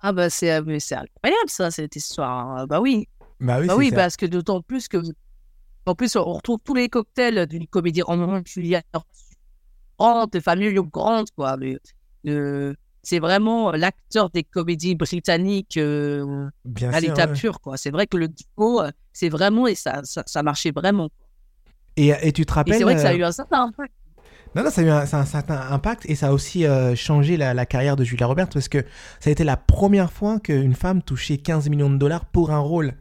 Ah, 0.00 0.12
bah, 0.12 0.30
c'est 0.30 0.52
euh, 0.52 0.62
mais 0.64 0.80
c'est 0.80 0.94
incroyable, 0.94 1.48
ça, 1.48 1.70
cette 1.70 1.96
histoire. 1.96 2.58
hein. 2.58 2.66
Bah 2.66 2.80
oui. 2.80 3.08
Bah 3.40 3.58
oui, 3.60 3.66
Bah 3.66 3.76
oui, 3.76 3.90
parce 3.92 4.16
que 4.16 4.26
d'autant 4.26 4.62
plus 4.62 4.88
que. 4.88 4.98
En 5.86 5.94
plus, 5.94 6.16
on 6.16 6.24
retrouve 6.24 6.58
tous 6.64 6.74
les 6.74 6.88
cocktails 6.88 7.46
d'une 7.46 7.66
comédie 7.66 8.02
romantique 8.02 8.76
grande, 9.98 10.40
famille 10.40 10.74
grande, 10.92 11.30
quoi. 11.36 11.56
Le, 11.56 11.78
le, 12.24 12.76
c'est 13.02 13.18
vraiment 13.18 13.72
l'acteur 13.72 14.30
des 14.30 14.44
comédies 14.44 14.94
britanniques 14.94 15.76
euh, 15.76 16.48
Bien 16.64 16.90
à 16.90 17.00
l'état 17.00 17.26
ouais. 17.26 17.32
pur, 17.34 17.60
quoi. 17.60 17.76
C'est 17.76 17.90
vrai 17.90 18.06
que 18.06 18.16
le 18.16 18.28
duo, 18.28 18.82
euh, 18.82 18.90
c'est 19.12 19.28
vraiment, 19.28 19.66
et 19.66 19.74
ça, 19.74 20.00
ça, 20.04 20.22
ça 20.26 20.42
marchait 20.42 20.72
vraiment. 20.72 21.08
Et, 21.96 22.12
et 22.22 22.32
tu 22.32 22.46
te 22.46 22.52
rappelles 22.52 22.74
c'est 22.74 22.84
vrai 22.84 22.94
que 22.94 23.00
ça 23.00 23.08
a 23.08 23.12
euh, 23.12 23.18
eu 23.18 23.24
un 23.24 23.32
certain 23.32 23.64
impact. 23.64 23.92
Non, 24.54 24.64
non, 24.64 24.70
ça 24.70 24.80
a 24.80 24.84
eu 24.84 24.88
un, 24.88 25.06
certain 25.06 25.60
impact 25.70 26.06
et 26.06 26.14
ça 26.14 26.28
a 26.28 26.32
aussi 26.32 26.64
euh, 26.64 26.94
changé 26.94 27.36
la, 27.36 27.54
la 27.54 27.66
carrière 27.66 27.96
de 27.96 28.04
Julia 28.04 28.26
Roberts 28.26 28.48
parce 28.48 28.68
que 28.68 28.84
ça 29.20 29.28
a 29.28 29.32
été 29.32 29.44
la 29.44 29.56
première 29.56 30.10
fois 30.10 30.40
qu'une 30.40 30.74
femme 30.74 31.02
touchait 31.02 31.36
15 31.36 31.68
millions 31.68 31.90
de 31.90 31.96
dollars 31.96 32.24
pour 32.26 32.50
un 32.50 32.58
rôle. 32.58 32.94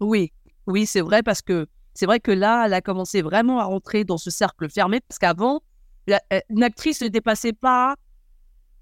Oui, 0.00 0.32
oui, 0.66 0.86
c'est 0.86 1.00
vrai 1.00 1.22
parce 1.22 1.42
que 1.42 1.66
c'est 1.92 2.06
vrai 2.06 2.20
que 2.20 2.32
là, 2.32 2.64
elle 2.66 2.74
a 2.74 2.80
commencé 2.80 3.22
vraiment 3.22 3.60
à 3.60 3.64
rentrer 3.64 4.04
dans 4.04 4.18
ce 4.18 4.30
cercle 4.30 4.68
fermé 4.68 5.00
parce 5.00 5.18
qu'avant, 5.18 5.60
euh, 6.10 6.40
une 6.50 6.62
actrice 6.62 7.02
ne 7.02 7.08
dépassait 7.08 7.52
pas 7.52 7.94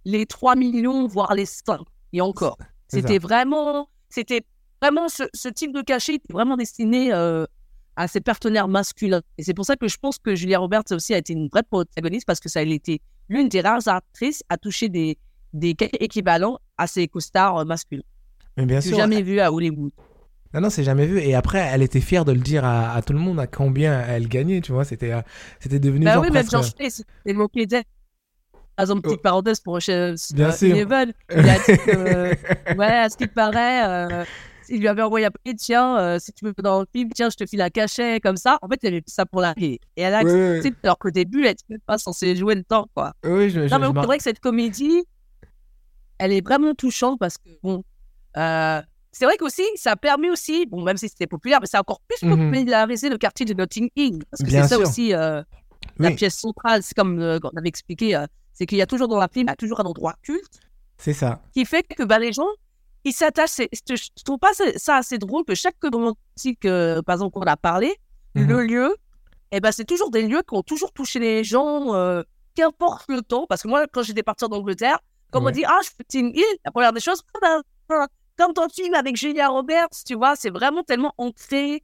les 0.05 0.27
3 0.27 0.57
millions, 0.57 1.07
voire 1.07 1.35
les 1.35 1.47
5. 1.47 1.81
Et 2.13 2.21
encore. 2.21 2.59
C'était 2.89 3.19
vraiment, 3.19 3.89
c'était 4.09 4.43
vraiment 4.83 5.09
ce, 5.09 5.23
ce 5.33 5.49
type 5.49 5.73
de 5.75 5.81
cachet 5.81 6.17
était 6.17 6.33
vraiment 6.33 6.57
destiné 6.57 7.13
euh, 7.13 7.47
à 7.97 8.07
ses 8.09 8.21
partenaires 8.21 8.69
masculins. 8.69 9.23
Et 9.39 9.43
c'est 9.45 9.55
pour 9.55 9.65
ça 9.65 9.77
que 9.77 9.89
je 9.89 9.97
pense 9.97 10.19
que 10.19 10.35
Julia 10.35 10.59
Roberts 10.59 10.85
aussi 10.91 11.15
a 11.15 11.19
été 11.19 11.33
une 11.33 11.49
vraie 11.49 11.63
protagoniste 11.63 12.27
parce 12.27 12.41
que 12.41 12.49
ça 12.51 12.61
a 12.61 12.63
été 12.63 13.01
l'une 13.29 13.49
des 13.49 13.61
rares 13.63 13.87
actrices 13.89 14.43
à 14.51 14.59
toucher 14.59 14.89
des, 14.91 15.17
des 15.55 15.75
équivalents 16.01 16.59
à 16.77 16.87
ses 16.87 17.09
co-stars 17.09 17.59
euh, 17.59 17.65
masculins. 17.65 18.03
Mais 18.59 18.67
bien 18.67 18.81
sûr, 18.83 18.97
jamais 18.97 19.23
vu 19.23 19.41
à 19.41 19.51
Hollywood. 19.51 19.93
non, 20.53 20.61
non, 20.61 20.69
c'est 20.69 20.85
jamais 20.85 21.07
vu. 21.07 21.19
Et 21.21 21.35
après, 21.35 21.61
elle 21.73 21.81
était 21.83 22.03
fière 22.03 22.27
de 22.27 22.33
le 22.33 22.41
dire 22.41 22.65
à, 22.67 22.93
à 22.95 23.01
tout 23.01 23.15
le 23.15 23.19
monde 23.19 23.41
à 23.41 23.47
combien 23.47 24.01
elle 24.03 24.29
gagnait, 24.29 24.61
tu 24.61 24.73
vois. 24.73 24.85
C'était, 24.85 25.13
euh, 25.13 25.23
c'était 25.61 25.79
devenu 25.79 26.05
Bah 26.05 26.15
genre 26.15 26.23
oui, 26.25 26.29
même 26.31 26.45
presque- 26.45 26.51
George 26.51 26.75
Clooney 26.75 26.91
s'est 26.91 27.33
moqué 27.33 27.65
d'elle. 27.65 27.85
Par 28.83 28.91
exemple, 28.91 29.03
petite 29.03 29.21
Oh. 29.21 29.23
parenthèse 29.23 29.61
pour 29.61 29.81
chez 29.81 30.15
Bien 30.35 30.49
euh, 30.49 30.53
sûr. 30.53 30.75
Eleven, 30.77 31.13
il 31.31 31.49
a 31.49 31.59
dit 31.61 31.79
que, 31.87 32.75
ouais, 32.77 32.85
à 32.87 33.09
ce 33.09 33.17
qui 33.17 33.29
paraît, 33.29 33.87
euh, 33.87 34.25
il 34.69 34.81
lui 34.81 34.89
avait 34.89 35.03
envoyé 35.03 35.27
un 35.27 35.31
tiens, 35.57 35.97
euh, 36.01 36.19
si 36.19 36.33
tu 36.33 36.45
veux 36.45 36.53
dans 36.61 36.81
le 36.81 36.87
film, 36.93 37.11
tiens, 37.15 37.31
je 37.31 37.37
te 37.37 37.47
file 37.47 37.61
un 37.63 37.69
cachet, 37.71 38.19
comme 38.19 38.37
ça. 38.37 38.59
En 38.61 38.67
fait, 38.67 38.81
il 38.83 38.89
avait 38.89 38.97
fait 38.97 39.05
ça 39.07 39.25
pour 39.25 39.41
la 39.41 39.55
Et 39.57 39.79
elle 39.95 40.15
a 40.17 40.25
Ouais, 40.25 40.33
ouais, 40.33 40.57
accepté, 40.57 40.79
alors 40.83 40.99
qu'au 40.99 41.11
début, 41.13 41.43
elle 41.45 41.51
n'était 41.51 41.65
même 41.69 41.79
pas 41.87 41.97
censée 41.97 42.35
jouer 42.35 42.57
le 42.57 42.65
temps, 42.65 42.89
quoi. 42.93 43.13
Oui, 43.25 43.51
je, 43.51 43.69
je- 43.69 43.73
Non, 43.73 43.79
mais 43.79 43.87
je 43.87 44.01
c'est 44.01 44.07
vrai 44.07 44.17
que 44.17 44.25
cette 44.25 44.41
comédie, 44.41 45.05
elle 46.19 46.33
est 46.33 46.45
vraiment 46.45 46.75
touchante 46.75 47.21
parce 47.21 47.39
que, 47.39 47.51
bon, 47.63 47.85
euh, 48.37 48.83
c'est 49.13 49.27
vrai 49.27 49.37
qu'aussi, 49.37 49.63
ça 49.77 49.95
permet 49.95 50.29
aussi, 50.31 50.67
bon, 50.67 50.83
même 50.83 50.97
si 50.97 51.09
c'était 51.09 51.29
populaire, 51.29 51.61
mais 51.61 51.69
ça 51.69 51.79
a 51.79 51.81
encore 51.83 52.01
plus 52.09 52.29
Mhm. 52.29 52.51
popularisé 52.51 53.09
le 53.11 53.17
quartier 53.19 53.47
de 53.47 53.55
Notting 53.55 53.91
Hill. 53.95 54.25
Parce 54.29 54.43
que 54.43 54.51
c'est 54.51 54.65
ça 54.65 54.77
aussi, 54.81 55.15
euh, 55.15 55.41
la 55.99 56.11
pièce 56.13 56.35
centrale, 56.37 56.83
c'est 56.83 56.95
comme 56.97 57.21
euh, 57.21 57.39
on 57.45 57.57
avait 57.57 57.69
expliqué, 57.69 58.17
euh, 58.17 58.25
c'est 58.53 58.67
qu'il 58.67 58.79
y 58.79 58.83
a 58.83 58.87
toujours 58.87 59.09
dans 59.09 59.19
la 59.19 59.29
film, 59.29 59.47
il 59.47 59.51
y 59.51 59.53
a 59.53 59.57
toujours 59.57 59.81
un 59.81 59.85
endroit 59.85 60.15
culte 60.23 60.61
c'est 60.99 61.13
ça. 61.15 61.41
qui 61.53 61.65
fait 61.65 61.83
que 61.83 62.03
bah, 62.05 62.19
les 62.19 62.33
gens, 62.33 62.49
ils 63.05 63.13
s'attachent. 63.13 63.57
Je 63.59 64.23
trouve 64.25 64.39
pas 64.39 64.51
ça 64.77 64.97
assez 64.97 65.19
drôle 65.19 65.45
que 65.45 65.55
chaque 65.55 65.77
romantique, 65.83 66.65
euh, 66.65 67.03
par 67.03 67.15
exemple, 67.15 67.33
qu'on 67.33 67.47
a 67.47 67.57
parlé, 67.57 67.95
Mhm. 68.35 68.47
le 68.49 68.63
lieu, 68.63 68.97
eh 69.51 69.61
ben, 69.61 69.73
c'est 69.73 69.85
toujours 69.85 70.11
des 70.11 70.27
lieux 70.27 70.43
qui 70.49 70.55
ont 70.57 70.63
toujours 70.63 70.93
touché 70.93 71.19
les 71.19 71.45
gens, 71.45 71.95
euh, 71.95 72.23
qu'importe 72.55 73.05
le 73.09 73.21
temps. 73.23 73.47
Parce 73.49 73.63
que 73.63 73.69
moi, 73.69 73.87
quand 73.93 74.03
j'étais 74.03 74.23
partie 74.23 74.45
en 74.45 74.49
Angleterre, 74.49 75.01
quand 75.31 75.41
on 75.41 75.45
Ouais. 75.45 75.51
me 75.51 75.55
dit, 75.57 75.65
ah, 75.67 75.79
je 75.83 75.89
fais 75.89 76.05
Team 76.09 76.29
Hill, 76.35 76.45
la 76.65 76.71
première 76.71 76.93
des 76.93 77.01
choses, 77.01 77.23
ah 77.35 77.39
ben, 77.43 77.63
ah, 77.91 78.07
comme 78.39 78.55
ton 78.55 78.69
film 78.69 78.95
avec 78.95 79.17
Julia 79.17 79.49
Roberts, 79.49 79.89
tu 80.07 80.15
vois, 80.15 80.37
c'est 80.37 80.51
vraiment 80.51 80.83
tellement 80.83 81.13
ancré. 81.19 81.83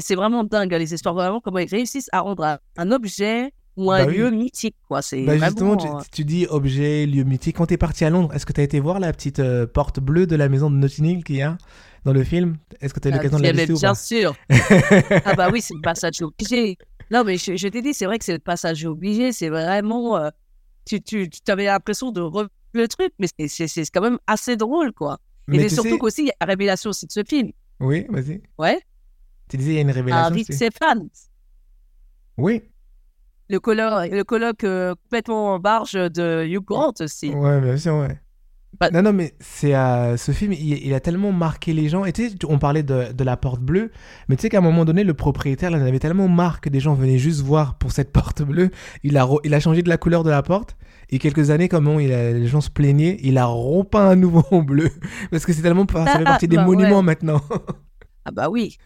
C'est 0.00 0.14
vraiment 0.16 0.42
dingue, 0.44 0.72
hein, 0.74 0.78
les 0.78 0.92
histoires, 0.94 1.14
vraiment, 1.14 1.40
comment 1.40 1.58
ils 1.58 1.68
réussissent 1.68 2.08
à 2.12 2.20
rendre 2.20 2.42
un, 2.44 2.58
un 2.76 2.90
objet 2.90 3.52
ou 3.78 3.90
un 3.92 4.04
Bah 4.04 4.06
oui. 4.10 4.16
lieu 4.18 4.30
mythique, 4.30 4.76
quoi. 4.88 5.00
C'est 5.02 5.24
Bah 5.24 5.38
justement, 5.38 5.72
euh, 5.74 6.00
tu, 6.02 6.10
tu 6.10 6.24
dis 6.24 6.46
objet, 6.50 7.06
lieu 7.06 7.22
mythique. 7.24 7.56
Quand 7.56 7.66
t'es 7.66 7.76
parti 7.76 8.04
à 8.04 8.10
Londres, 8.10 8.30
est-ce 8.34 8.44
que 8.44 8.52
t'as 8.52 8.62
été 8.62 8.80
voir 8.80 8.98
la 9.00 9.12
petite 9.12 9.38
euh, 9.38 9.66
porte 9.66 10.00
bleue 10.00 10.26
de 10.26 10.36
la 10.36 10.48
maison 10.48 10.70
de 10.70 10.76
Notting 10.76 11.04
Hill 11.06 11.24
qu'il 11.24 11.36
y 11.36 11.42
a 11.42 11.56
dans 12.04 12.12
le 12.12 12.24
film? 12.24 12.56
Est-ce 12.80 12.92
que 12.92 13.00
t'as 13.00 13.10
eu 13.10 13.12
Ah, 13.12 13.16
l'occasion 13.16 13.38
de 13.38 13.42
la 13.44 13.52
visiter 13.52 13.72
bien 13.74 13.94
sûr. 13.94 14.34
ah 15.24 15.34
bah 15.34 15.48
oui, 15.52 15.60
c'est 15.62 15.74
le 15.74 15.80
passage 15.80 16.20
obligé. 16.22 16.76
Non, 17.10 17.22
mais 17.24 17.36
je, 17.38 17.56
je 17.56 17.68
t'ai 17.68 17.80
dit, 17.80 17.94
c'est 17.94 18.04
vrai 18.06 18.18
que 18.18 18.24
c'est 18.24 18.32
le 18.34 18.38
passage 18.40 18.84
obligé. 18.84 19.32
C'est 19.32 19.48
vraiment... 19.48 20.16
euh, 20.18 20.28
tu, 20.84 21.00
tu, 21.00 21.30
tu 21.30 21.40
avais 21.50 21.64
l'impression 21.66 22.10
de 22.12 22.20
revivre 22.20 22.50
le 22.74 22.86
truc, 22.88 23.12
mais 23.18 23.28
c'est- 23.48 23.90
quand 23.94 24.02
même 24.02 24.18
assez 24.26 24.56
drôle, 24.56 24.92
quoi. 24.92 25.18
Et 25.50 25.56
Mais 25.56 25.68
tu 25.68 25.74
surtout 25.74 25.90
sais- 25.90 25.98
qu'aussi, 25.98 26.22
il 26.22 26.26
y 26.26 26.30
a 26.30 26.34
la 26.40 26.46
révélation 26.48 26.90
aussi 26.90 27.06
de 27.06 27.12
ce 27.12 27.22
film. 27.24 27.52
Oui, 27.80 28.04
vas-y. 28.10 28.42
Ouais. 28.58 28.80
Tu 29.48 29.56
disais 29.56 29.70
il 29.72 29.74
y 29.76 29.78
a 29.78 29.82
une 29.82 29.90
révélation. 29.90 30.34
Rick 30.34 30.46
c'est- 30.48 30.52
Stéphane, 30.70 31.08
Oui. 32.36 32.62
Le 33.48 33.58
colloque, 33.60 34.10
le 34.10 34.22
colloque 34.24 34.64
euh, 34.64 34.94
complètement 35.04 35.54
en 35.54 35.58
barge 35.58 35.92
de 35.92 36.44
Hugh 36.46 36.64
Grant 36.64 36.92
aussi. 37.00 37.30
Ouais, 37.30 37.60
bien 37.60 37.76
sûr, 37.76 37.94
ouais. 37.96 38.20
Bah- 38.78 38.90
Non, 38.90 39.02
non, 39.02 39.12
mais 39.14 39.34
c'est 39.40 39.74
euh, 39.74 40.16
ce 40.18 40.30
film, 40.32 40.52
il, 40.52 40.86
il 40.86 40.94
a 40.94 41.00
tellement 41.00 41.32
marqué 41.32 41.72
les 41.72 41.88
gens. 41.88 42.04
Et 42.04 42.12
tu 42.12 42.28
sais, 42.28 42.34
on 42.46 42.58
parlait 42.58 42.82
de, 42.82 43.12
de 43.12 43.24
la 43.24 43.36
porte 43.36 43.60
bleue, 43.60 43.90
mais 44.28 44.36
tu 44.36 44.42
sais 44.42 44.48
qu'à 44.50 44.58
un 44.58 44.62
moment 44.62 44.84
donné, 44.84 45.02
le 45.04 45.14
propriétaire, 45.14 45.70
il 45.70 45.76
en 45.76 45.80
avait 45.86 45.98
tellement 45.98 46.28
marre 46.28 46.60
que 46.60 46.68
des 46.68 46.78
gens 46.78 46.92
venaient 46.94 47.18
juste 47.18 47.40
voir 47.40 47.76
pour 47.78 47.90
cette 47.92 48.12
porte 48.12 48.42
bleue. 48.42 48.70
Il 49.02 49.16
a, 49.16 49.26
il 49.44 49.54
a 49.54 49.60
changé 49.60 49.82
de 49.82 49.88
la 49.88 49.96
couleur 49.96 50.22
de 50.22 50.30
la 50.30 50.42
porte. 50.42 50.76
Et 51.10 51.18
quelques 51.18 51.48
années, 51.50 51.68
comment 51.68 51.98
il 51.98 52.12
a- 52.12 52.32
les 52.32 52.46
gens 52.46 52.60
se 52.60 52.68
plaignaient, 52.70 53.16
il 53.22 53.38
a 53.38 53.46
repeint 53.46 54.10
à 54.10 54.14
nouveau 54.14 54.44
en 54.50 54.60
bleu. 54.62 54.90
Parce 55.30 55.46
que 55.46 55.54
c'est 55.54 55.62
tellement, 55.62 55.86
ça 55.90 56.04
fait 56.04 56.18
Ah, 56.20 56.24
partie 56.24 56.46
des 56.48 56.56
bah 56.56 56.64
monuments 56.66 56.98
ouais. 56.98 57.02
maintenant. 57.02 57.40
Ah 58.26 58.30
bah 58.30 58.50
oui. 58.50 58.76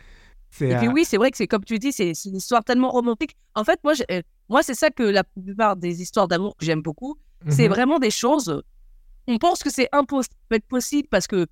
Et 0.61 0.77
puis 0.77 0.89
euh, 0.89 0.93
oui, 0.93 1.05
c'est 1.05 1.17
vrai 1.17 1.31
que 1.31 1.37
c'est 1.37 1.47
comme 1.47 1.65
tu 1.65 1.79
dis, 1.79 1.93
c'est 1.93 2.13
une 2.27 2.37
histoire 2.37 2.63
tellement 2.65 2.91
romantique. 2.91 3.37
En 3.55 3.65
fait, 3.65 3.81
moi, 3.85 3.95
euh, 4.11 4.23
moi 4.49 4.63
c'est 4.63 4.75
ça 4.75 4.91
que 4.91 5.03
la 5.03 5.25
plupart 5.25 5.77
des 5.77 6.03
histoires 6.03 6.29
d'amour 6.29 6.57
que 6.57 6.65
j'aime 6.65 6.83
beaucoup, 6.83 7.17
c'est 7.49 7.69
mhm. 7.69 7.75
vraiment 7.75 7.99
des 7.99 8.11
choses. 8.11 8.63
On 9.27 9.39
pense 9.39 9.63
que 9.63 9.71
c'est 9.71 9.89
impossible 9.93 10.35
possible 10.69 11.09
parce 11.11 11.27
que 11.27 11.47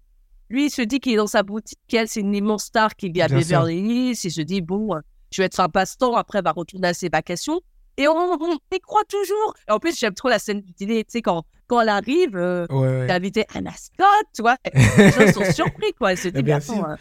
lui, 0.50 0.66
il 0.66 0.70
se 0.70 0.82
dit 0.82 0.98
qu'il 0.98 1.12
est 1.12 1.16
dans 1.16 1.28
sa 1.28 1.44
boutique, 1.44 1.78
elle, 1.92 2.08
c'est 2.08 2.20
une 2.20 2.34
immense 2.34 2.64
star 2.64 2.96
qui 2.96 3.08
vit 3.08 3.22
à. 3.22 3.28
Beverly 3.28 3.78
Hills. 3.78 4.18
Il 4.24 4.30
se 4.32 4.40
dit, 4.40 4.60
bon, 4.60 4.96
euh, 4.96 5.00
je 5.30 5.40
vais 5.40 5.46
être 5.46 5.60
un 5.60 5.68
passe-temps, 5.68 6.16
après, 6.16 6.40
il 6.40 6.44
va 6.44 6.50
retourner 6.50 6.88
à 6.88 6.94
ses 6.94 7.08
vacations. 7.08 7.60
Et 7.96 8.08
on, 8.08 8.12
on 8.16 8.58
y 8.72 8.80
croit 8.80 9.04
toujours. 9.08 9.54
Et 9.68 9.72
en 9.72 9.78
plus, 9.78 9.96
j'aime 9.98 10.14
trop 10.14 10.28
la 10.28 10.40
scène 10.40 10.60
du 10.60 10.72
dîner, 10.72 11.04
tu 11.04 11.12
sais, 11.12 11.22
quand, 11.22 11.44
quand 11.68 11.80
elle 11.80 11.88
arrive, 11.88 12.36
euh, 12.36 12.66
Ouais, 12.68 12.78
ouais. 12.80 13.06
t'as 13.06 13.14
invité 13.14 13.44
mascotte, 13.62 14.26
tu 14.34 14.42
vois. 14.42 14.56
Les 14.98 15.10
gens 15.12 15.32
sont 15.32 15.52
surpris, 15.52 15.92
quoi. 15.96 16.12
Ils 16.12 16.18
se 16.18 16.28
Mais 16.34 16.42
disent, 16.42 16.42
bien 16.42 16.60
sûr. 16.60 16.84
euh, 16.84 16.96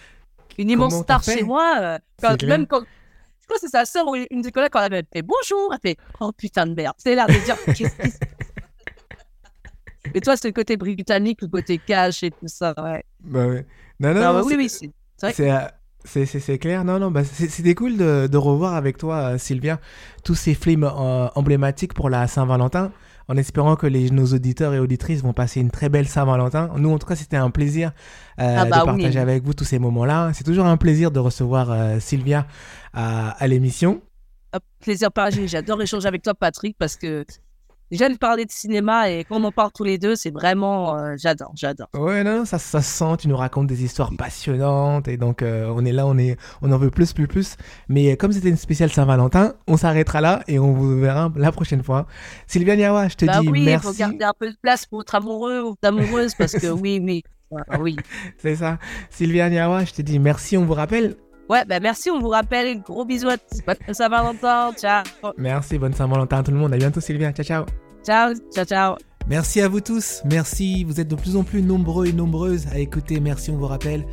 une 0.62 0.70
immense 0.70 0.92
Comment 0.94 1.04
star 1.04 1.24
chez 1.24 1.44
moi. 1.44 1.76
euh, 1.80 1.98
quand- 2.22 2.44
même 2.44 2.68
quand. 2.68 2.82
Je 2.82 3.46
crois 3.46 3.56
que 3.56 3.62
c'est 3.62 3.70
sa 3.70 3.86
sœur 3.86 4.08
ou 4.08 4.16
une 4.30 4.42
des 4.42 4.52
collègues, 4.52 4.70
quand 4.72 4.82
elle 4.84 5.04
fait 5.12 5.24
bonjour, 5.24 5.74
elle 5.74 5.80
fait 5.82 5.98
oh 6.20 6.32
putain 6.32 6.68
de 6.68 6.76
merde. 6.76 6.94
C'est 7.00 7.16
l'air 7.16 7.26
de 7.28 7.34
dire 7.46 7.56
qu'est-ce 7.66 7.76
qui 8.02 8.12
se 8.12 8.18
Et 10.14 10.22
toi, 10.22 10.36
c'est 10.38 10.48
le 10.48 10.54
côté 10.54 10.78
britannique, 10.78 11.42
le 11.42 11.48
côté 11.48 11.78
cash 11.78 12.24
et 12.24 12.32
tout 12.32 12.48
ça. 12.48 12.74
Ouais. 12.78 13.04
Bah 13.22 13.48
ouais. 13.48 13.66
Non, 14.00 14.14
non, 14.14 14.22
non, 14.22 14.34
bah 14.34 14.42
oui, 14.46 14.50
c'est- 14.52 14.58
oui, 14.58 14.70
c'est 14.70 14.92
c'est 15.18 15.26
vrai. 15.26 15.34
C'est, 15.34 15.52
euh, 15.52 16.26
c'est, 16.26 16.40
c'est, 16.40 16.58
clair, 16.58 16.84
non, 16.86 17.00
non, 17.00 17.12
bah, 17.12 17.24
c'est- 17.26 17.50
c'était 17.50 17.76
cool 17.76 17.98
de, 17.98 18.28
de 18.28 18.38
revoir 18.38 18.76
avec 18.76 18.98
toi, 18.98 19.34
euh, 19.34 19.38
Sylvia, 19.38 19.80
tous 20.24 20.36
ces 20.36 20.54
films 20.54 20.84
euh, 20.86 21.28
emblématiques 21.36 21.94
pour 21.94 22.10
la 22.10 22.28
Saint-Valentin, 22.28 22.92
en 23.30 23.38
espérant 23.38 23.76
que 23.76 23.86
les, 23.86 24.10
nos 24.10 24.26
auditeurs 24.26 24.74
et 24.74 24.80
auditrices 24.80 25.22
vont 25.22 25.34
passer 25.34 25.62
une 25.62 25.70
très 25.70 25.88
belle 25.88 26.08
Saint-Valentin. 26.08 26.72
Nous, 26.78 26.92
en 26.92 26.98
tout 26.98 27.06
cas, 27.06 27.16
c'était 27.16 27.38
un 27.38 27.52
plaisir 27.52 27.92
euh, 28.40 28.56
Ah 28.58 28.66
bah 28.66 28.80
de 28.80 28.86
partager 28.86 29.10
oui. 29.10 29.18
avec 29.18 29.44
vous 29.44 29.54
tous 29.54 29.66
ces 29.66 29.78
moments-là. 29.78 30.32
C'est 30.34 30.44
toujours 30.44 30.66
un 30.66 30.78
plaisir 30.78 31.12
de 31.12 31.20
recevoir 31.20 31.72
euh, 31.72 32.00
Sylvia 32.00 32.48
à, 32.92 33.30
à 33.32 33.48
l'émission. 33.48 34.02
Un 34.52 34.58
plaisir 34.80 35.12
partagé. 35.12 35.48
J'adore 35.48 35.80
échanger 35.80 36.08
avec 36.08 36.24
toi, 36.24 36.34
Patrick, 36.34 36.76
parce 36.80 36.96
que 36.96 37.24
j'aime 37.92 38.18
parler 38.18 38.46
de 38.46 38.52
cinéma 38.52 39.10
et 39.10 39.24
quand 39.24 39.40
on 39.42 39.44
en 39.46 39.52
parle 39.52 39.72
tous 39.74 39.84
les 39.84 39.98
deux, 39.98 40.16
c'est 40.16 40.32
vraiment. 40.32 40.98
euh, 40.98 41.16
j'adore, 41.18 41.52
j'adore. 41.56 41.88
Ouais, 41.94 42.24
non, 42.24 42.46
ça, 42.46 42.60
ça 42.60 42.82
se 42.82 42.90
sent, 42.98 43.18
tu 43.20 43.28
nous 43.28 43.38
racontes 43.38 43.68
des 43.68 43.84
histoires 43.84 44.12
passionnantes, 44.18 45.08
et 45.08 45.18
donc 45.18 45.42
euh, 45.42 45.72
on 45.76 45.86
est 45.86 45.92
là, 45.92 46.06
on, 46.08 46.18
est, 46.18 46.38
on 46.62 46.72
en 46.72 46.78
veut 46.78 46.92
plus, 46.92 47.14
plus, 47.14 47.28
plus. 47.28 47.56
Mais 47.88 48.12
euh, 48.12 48.16
comme 48.16 48.32
c'était 48.32 48.50
une 48.50 48.58
spéciale 48.58 48.92
Saint-Valentin, 48.92 49.54
on 49.68 49.78
s'arrêtera 49.78 50.22
là 50.22 50.44
et 50.48 50.60
on 50.60 50.74
vous 50.74 51.00
verra 51.00 51.32
la 51.36 51.52
prochaine 51.52 51.84
fois. 51.84 52.08
Sylvia 52.48 52.76
Niawa, 52.76 53.08
je 53.08 53.16
te 53.16 53.26
Bah 53.26 53.40
dis 53.42 53.48
oui, 53.50 53.60
il 53.62 53.66
merci. 53.66 53.88
faut 53.88 53.94
garder 53.94 54.24
un 54.24 54.34
peu 54.38 54.50
de 54.50 54.58
place 54.62 54.86
pour 54.86 55.00
votre 55.00 55.16
amoureux 55.16 55.62
ou 55.62 55.70
votre 55.70 55.88
amoureuse, 55.88 56.36
parce 56.36 56.54
que 56.54 56.68
oui, 56.68 57.00
oui. 57.04 57.24
Ah 57.68 57.80
oui. 57.80 57.96
C'est 58.38 58.58
ça. 58.58 58.78
Sylvia 59.10 59.50
Niawa, 59.50 59.84
je 59.84 59.94
te 59.94 60.04
dis 60.04 60.20
merci, 60.20 60.56
on 60.56 60.66
vous 60.66 60.76
rappelle. 60.76 61.16
Ouais, 61.50 61.66
bah 61.66 61.80
merci, 61.80 62.12
on 62.12 62.20
vous 62.20 62.30
rappelle. 62.30 62.82
Gros 62.82 63.06
bisous 63.06 63.30
à 63.30 63.38
tous. 63.38 63.60
Bonne 63.66 63.76
Saint-Valentin. 63.94 64.72
Ciao. 64.78 65.04
Merci, 65.38 65.78
bonne 65.78 65.94
Saint-Valentin 65.94 66.38
à 66.38 66.44
tout 66.44 66.52
le 66.52 66.58
monde. 66.58 66.74
À 66.74 66.78
bientôt, 66.78 67.02
Sylvia. 67.02 67.32
Ciao, 67.32 67.46
ciao. 67.46 67.66
Ciao, 68.04 68.34
ciao, 68.54 68.66
ciao. 68.66 68.96
Merci 69.28 69.62
à 69.62 69.68
vous 69.68 69.82
tous. 69.82 70.22
Merci. 70.26 70.84
Vous 70.84 71.00
êtes 71.00 71.08
de 71.08 71.16
plus 71.16 71.36
en 71.36 71.44
plus 71.44 71.62
nombreux 71.62 72.08
et 72.08 72.14
nombreuses 72.14 72.68
à 72.68 72.80
écouter. 72.80 73.20
Merci, 73.20 73.52
on 73.52 73.58
vous 73.58 73.68
rappelle. 73.68 74.06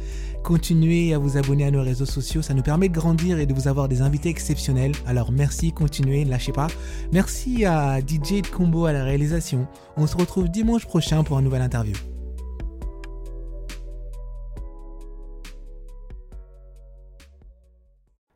Continuez 0.44 1.12
à 1.12 1.18
vous 1.18 1.36
abonner 1.36 1.64
à 1.64 1.70
nos 1.70 1.82
réseaux 1.82 2.06
sociaux. 2.06 2.40
Ça 2.40 2.54
nous 2.54 2.62
permet 2.62 2.88
de 2.88 2.94
grandir 2.94 3.38
et 3.38 3.46
de 3.46 3.52
vous 3.52 3.66
avoir 3.66 3.88
des 3.88 4.00
invités 4.00 4.28
exceptionnels. 4.28 4.92
Alors 5.06 5.32
merci, 5.32 5.72
continuez, 5.72 6.24
ne 6.24 6.30
lâchez 6.30 6.52
pas. 6.52 6.68
Merci 7.12 7.64
à 7.64 7.98
DJ 8.00 8.42
de 8.42 8.46
Combo 8.46 8.86
à 8.86 8.92
la 8.92 9.04
réalisation. 9.04 9.66
On 9.96 10.06
se 10.06 10.16
retrouve 10.16 10.48
dimanche 10.48 10.86
prochain 10.86 11.24
pour 11.24 11.38
une 11.38 11.46
nouvelle 11.46 11.62
interview. 11.62 11.96